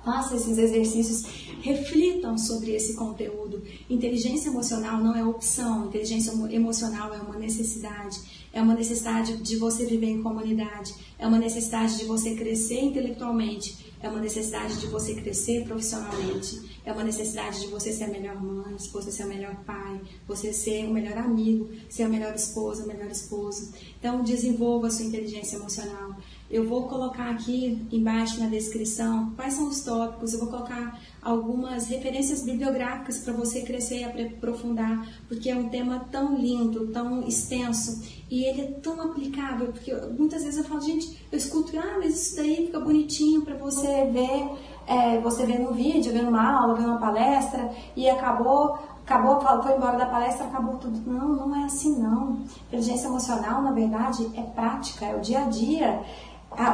Faça 0.04 0.34
esses 0.34 0.56
exercícios, 0.56 1.24
reflitam 1.60 2.38
sobre 2.38 2.72
esse 2.72 2.94
conteúdo. 2.94 3.62
Inteligência 3.88 4.48
emocional 4.48 4.98
não 5.02 5.14
é 5.14 5.24
opção, 5.24 5.86
inteligência 5.86 6.32
emocional 6.50 7.12
é 7.12 7.18
uma 7.18 7.36
necessidade. 7.36 8.18
É 8.52 8.60
uma 8.60 8.74
necessidade 8.74 9.36
de 9.36 9.56
você 9.56 9.84
viver 9.84 10.08
em 10.08 10.22
comunidade, 10.22 10.92
é 11.18 11.26
uma 11.26 11.38
necessidade 11.38 11.98
de 11.98 12.04
você 12.04 12.34
crescer 12.34 12.80
intelectualmente, 12.80 13.94
é 14.02 14.08
uma 14.08 14.18
necessidade 14.18 14.80
de 14.80 14.86
você 14.86 15.14
crescer 15.14 15.64
profissionalmente, 15.64 16.80
é 16.84 16.92
uma 16.92 17.04
necessidade 17.04 17.60
de 17.60 17.66
você 17.68 17.92
ser 17.92 18.04
a 18.04 18.08
melhor 18.08 18.42
mãe, 18.42 18.74
você 18.92 19.12
ser 19.12 19.24
o 19.24 19.28
melhor 19.28 19.54
pai, 19.64 20.00
você 20.26 20.52
ser 20.52 20.86
o 20.86 20.92
melhor 20.92 21.16
amigo, 21.18 21.68
ser 21.88 22.04
a 22.04 22.08
melhor 22.08 22.34
esposa, 22.34 22.82
o 22.82 22.88
melhor 22.88 23.10
esposo. 23.10 23.72
Então, 23.98 24.24
desenvolva 24.24 24.88
a 24.88 24.90
sua 24.90 25.04
inteligência 25.04 25.56
emocional. 25.56 26.16
Eu 26.50 26.68
vou 26.68 26.88
colocar 26.88 27.30
aqui 27.30 27.86
embaixo 27.92 28.40
na 28.40 28.48
descrição 28.48 29.32
quais 29.36 29.54
são 29.54 29.68
os 29.68 29.82
tópicos, 29.82 30.32
eu 30.32 30.40
vou 30.40 30.48
colocar 30.48 30.98
algumas 31.22 31.86
referências 31.86 32.42
bibliográficas 32.42 33.18
para 33.18 33.32
você 33.32 33.62
crescer 33.62 34.00
e 34.00 34.04
aprofundar, 34.04 35.06
porque 35.28 35.48
é 35.48 35.54
um 35.54 35.68
tema 35.68 36.06
tão 36.10 36.36
lindo, 36.36 36.88
tão 36.88 37.22
extenso 37.22 38.02
e 38.28 38.44
ele 38.44 38.62
é 38.62 38.66
tão 38.82 39.00
aplicável, 39.00 39.68
porque 39.68 39.94
muitas 40.18 40.42
vezes 40.42 40.58
eu 40.58 40.64
falo, 40.64 40.80
gente, 40.80 41.24
eu 41.30 41.38
escuto, 41.38 41.78
ah, 41.78 41.98
mas 41.98 42.20
isso 42.20 42.36
daí 42.36 42.66
fica 42.66 42.80
bonitinho 42.80 43.42
para 43.42 43.54
você 43.54 44.06
ver, 44.06 44.50
é, 44.88 45.20
você 45.20 45.46
ver 45.46 45.60
no 45.60 45.72
vídeo, 45.72 46.12
ver 46.12 46.22
numa 46.22 46.42
aula, 46.42 46.74
ver 46.74 46.82
numa 46.82 46.98
palestra 46.98 47.70
e 47.94 48.10
acabou 48.10 48.76
acabou, 49.10 49.40
foi 49.62 49.76
embora 49.76 49.98
da 49.98 50.06
palestra, 50.06 50.46
acabou 50.46 50.76
tudo. 50.76 51.00
Não, 51.04 51.28
não 51.30 51.56
é 51.56 51.64
assim 51.64 52.00
não. 52.00 52.44
Inteligência 52.68 53.08
emocional, 53.08 53.60
na 53.60 53.72
verdade, 53.72 54.30
é 54.36 54.42
prática, 54.42 55.04
é 55.06 55.16
o 55.16 55.20
dia 55.20 55.40
a 55.40 55.48
dia. 55.48 56.00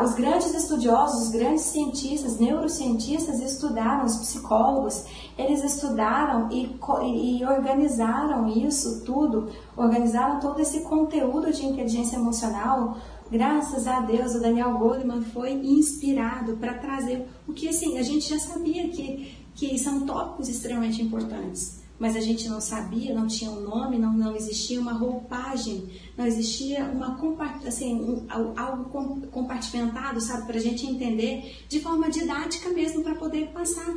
Os 0.03 0.15
grandes 0.15 0.55
estudiosos, 0.55 1.27
os 1.27 1.31
grandes 1.31 1.62
cientistas, 1.62 2.39
neurocientistas 2.39 3.41
estudaram, 3.41 4.05
os 4.05 4.17
psicólogos, 4.17 5.05
eles 5.37 5.62
estudaram 5.62 6.51
e, 6.51 6.77
e 7.15 7.45
organizaram 7.45 8.49
isso 8.49 9.05
tudo, 9.05 9.51
organizaram 9.77 10.41
todo 10.41 10.61
esse 10.61 10.81
conteúdo 10.81 11.53
de 11.53 11.67
inteligência 11.67 12.17
emocional. 12.17 12.97
Graças 13.31 13.87
a 13.87 14.01
Deus, 14.01 14.35
o 14.35 14.41
Daniel 14.41 14.79
Goleman 14.79 15.23
foi 15.23 15.53
inspirado 15.53 16.57
para 16.57 16.75
trazer 16.75 17.29
o 17.47 17.53
que 17.53 17.69
assim 17.69 17.99
a 17.99 18.03
gente 18.03 18.29
já 18.29 18.39
sabia 18.39 18.89
que 18.89 19.47
que 19.57 19.79
são 19.79 20.05
tópicos 20.05 20.51
extremamente 20.51 21.03
importantes, 21.03 21.83
mas 21.99 22.15
a 22.15 22.21
gente 22.21 22.49
não 22.49 22.61
sabia, 22.61 23.15
não 23.15 23.27
tinha 23.27 23.51
um 23.51 23.61
nome, 23.61 23.99
não, 23.99 24.13
não 24.13 24.37
existia 24.37 24.81
uma 24.81 24.93
roupagem, 24.93 25.89
não 26.17 26.27
existia 26.27 26.85
uma 26.85 27.19
assim, 27.67 27.95
um, 27.95 28.27
algo 28.57 29.27
compartimentado, 29.31 30.21
sabe, 30.21 30.47
para 30.47 30.57
a 30.57 30.61
gente 30.61 30.87
entender 30.87 31.65
de 31.69 31.81
forma 31.81 32.11
didática 32.11 32.69
mesmo 32.71 33.03
para 33.03 33.15
poder 33.15 33.49
passar. 33.49 33.95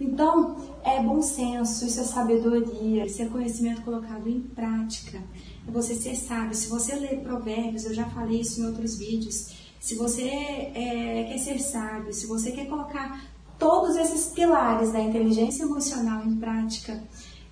Então, 0.00 0.56
é 0.82 1.02
bom 1.02 1.20
senso, 1.20 1.84
isso 1.84 2.00
é 2.00 2.04
sabedoria, 2.04 3.04
isso 3.04 3.20
é 3.20 3.26
conhecimento 3.26 3.82
colocado 3.82 4.26
em 4.28 4.40
prática. 4.40 5.22
É 5.68 5.70
você 5.70 5.94
ser 5.94 6.16
sábio. 6.16 6.54
Se 6.54 6.68
você 6.68 6.94
lê 6.94 7.18
provérbios, 7.18 7.84
eu 7.84 7.92
já 7.92 8.06
falei 8.06 8.40
isso 8.40 8.60
em 8.60 8.66
outros 8.66 8.96
vídeos. 8.96 9.54
Se 9.78 9.94
você 9.94 10.24
é, 10.24 11.26
quer 11.28 11.38
ser 11.38 11.58
sábio, 11.58 12.14
se 12.14 12.26
você 12.26 12.50
quer 12.52 12.66
colocar 12.66 13.22
todos 13.58 13.94
esses 13.96 14.32
pilares 14.32 14.90
da 14.90 15.00
inteligência 15.00 15.64
emocional 15.64 16.24
em 16.24 16.34
prática, 16.36 17.02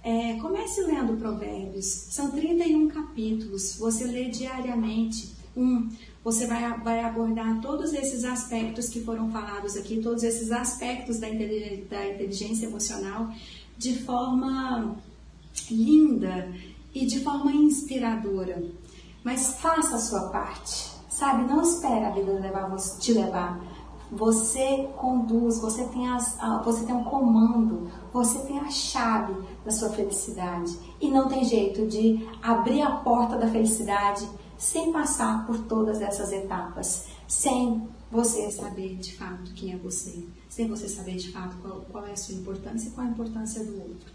é, 0.08 0.38
comece 0.40 0.80
lendo 0.84 1.18
Provérbios. 1.18 1.84
São 1.84 2.30
31 2.30 2.88
capítulos. 2.88 3.76
Você 3.76 4.04
lê 4.04 4.30
diariamente 4.30 5.34
um. 5.54 5.86
Você 6.24 6.46
vai, 6.46 6.80
vai 6.80 7.00
abordar 7.00 7.60
todos 7.60 7.92
esses 7.92 8.24
aspectos 8.24 8.88
que 8.88 9.02
foram 9.02 9.30
falados 9.30 9.76
aqui, 9.76 10.00
todos 10.00 10.22
esses 10.22 10.50
aspectos 10.50 11.18
da, 11.18 11.28
da 11.28 12.08
inteligência 12.08 12.64
emocional 12.64 13.30
de 13.76 13.98
forma 13.98 14.96
linda 15.70 16.54
e 16.94 17.04
de 17.04 17.20
forma 17.20 17.52
inspiradora. 17.52 18.64
Mas 19.22 19.60
faça 19.60 19.96
a 19.96 20.00
sua 20.00 20.30
parte, 20.30 20.88
sabe? 21.10 21.46
Não 21.46 21.60
espere 21.60 22.06
a 22.06 22.10
vida 22.10 22.32
levar, 22.32 22.74
te 22.98 23.12
levar. 23.12 23.62
Você 24.10 24.88
conduz, 24.96 25.60
você 25.60 25.84
tem, 25.84 26.08
as, 26.08 26.38
você 26.64 26.84
tem 26.84 26.94
um 26.94 27.04
comando, 27.04 27.90
você 28.12 28.38
tem 28.40 28.58
a 28.58 28.70
chave 28.70 29.34
da 29.64 29.70
sua 29.70 29.90
felicidade. 29.90 30.78
E 31.00 31.10
não 31.10 31.28
tem 31.28 31.44
jeito 31.44 31.86
de 31.86 32.26
abrir 32.42 32.82
a 32.82 32.90
porta 32.90 33.36
da 33.36 33.48
felicidade 33.48 34.26
sem 34.56 34.92
passar 34.92 35.46
por 35.46 35.58
todas 35.64 36.00
essas 36.00 36.32
etapas, 36.32 37.06
sem 37.26 37.88
você 38.10 38.50
saber 38.50 38.96
de 38.96 39.16
fato 39.16 39.52
quem 39.54 39.72
é 39.72 39.76
você, 39.76 40.26
sem 40.48 40.66
você 40.66 40.88
saber 40.88 41.16
de 41.16 41.30
fato 41.30 41.56
qual, 41.62 41.82
qual 41.90 42.06
é 42.06 42.12
a 42.12 42.16
sua 42.16 42.34
importância 42.34 42.88
e 42.88 42.90
qual 42.90 43.06
a 43.06 43.10
importância 43.10 43.64
do 43.64 43.78
outro. 43.78 44.10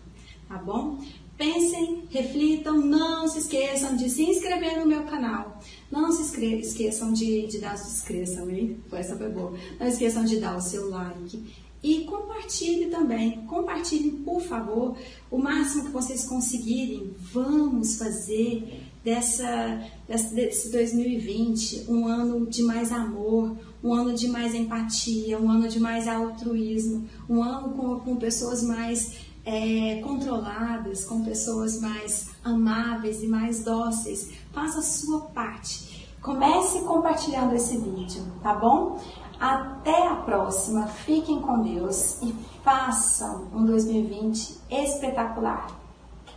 Tá 0.48 0.58
bom? 0.58 0.98
Pensem, 1.38 2.04
reflitam, 2.10 2.78
não 2.78 3.28
se 3.28 3.40
esqueçam 3.40 3.96
de 3.96 4.10
se 4.10 4.24
inscrever 4.24 4.80
no 4.80 4.86
meu 4.86 5.04
canal. 5.04 5.60
Não 5.92 6.12
se 6.12 6.38
esqueçam 6.62 7.12
de, 7.12 7.48
de 7.48 7.60
dar, 7.60 7.78
se 7.78 7.92
inscrevam, 7.92 8.50
hein? 8.50 8.78
Essa 8.92 9.16
foi 9.16 9.30
boa. 9.30 9.54
Não 9.80 9.88
esqueçam 9.88 10.24
de 10.26 10.40
dar 10.40 10.56
o 10.56 10.62
seu 10.62 10.90
like. 10.90 11.44
E 11.84 12.06
compartilhe 12.06 12.86
também, 12.86 13.46
compartilhe 13.46 14.12
por 14.12 14.42
favor, 14.42 14.96
o 15.30 15.38
máximo 15.38 15.84
que 15.84 15.92
vocês 15.92 16.26
conseguirem. 16.26 17.14
Vamos 17.20 17.98
fazer 17.98 18.88
dessa, 19.04 19.84
desse 20.08 20.72
2020 20.72 21.86
um 21.90 22.08
ano 22.08 22.46
de 22.46 22.64
mais 22.64 22.90
amor, 22.90 23.58
um 23.84 23.94
ano 23.94 24.14
de 24.14 24.30
mais 24.30 24.56
empatia, 24.56 25.38
um 25.38 25.52
ano 25.52 25.68
de 25.68 25.78
mais 25.78 26.08
altruísmo, 26.08 27.06
um 27.30 27.44
ano 27.44 27.74
com, 27.74 28.00
com 28.00 28.16
pessoas 28.16 28.64
mais 28.64 29.33
é, 29.46 30.00
controladas, 30.04 31.06
com 31.06 31.24
pessoas 31.24 31.80
mais 31.82 32.32
amáveis 32.44 33.22
e 33.22 33.28
mais 33.28 33.64
dóceis. 33.64 34.32
Faça 34.52 34.80
a 34.80 34.84
sua 34.84 35.22
parte. 35.22 36.10
Comece 36.22 36.82
compartilhando 36.82 37.54
esse 37.54 37.78
vídeo, 37.78 38.24
tá 38.42 38.54
bom? 38.54 39.00
Até 39.40 40.08
a 40.08 40.16
próxima. 40.16 40.88
Fiquem 40.88 41.42
com 41.42 41.62
Deus 41.62 42.22
e 42.22 42.34
façam 42.64 43.48
um 43.54 43.66
2020 43.66 44.60
espetacular. 44.72 45.68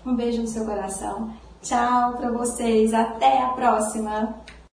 Um 0.04 0.16
beijo 0.16 0.42
no 0.42 0.48
seu 0.48 0.64
coração. 0.64 1.30
Tchau 1.62 2.14
para 2.14 2.30
vocês. 2.30 2.92
Até 2.92 3.42
a 3.42 3.48
próxima. 3.50 4.45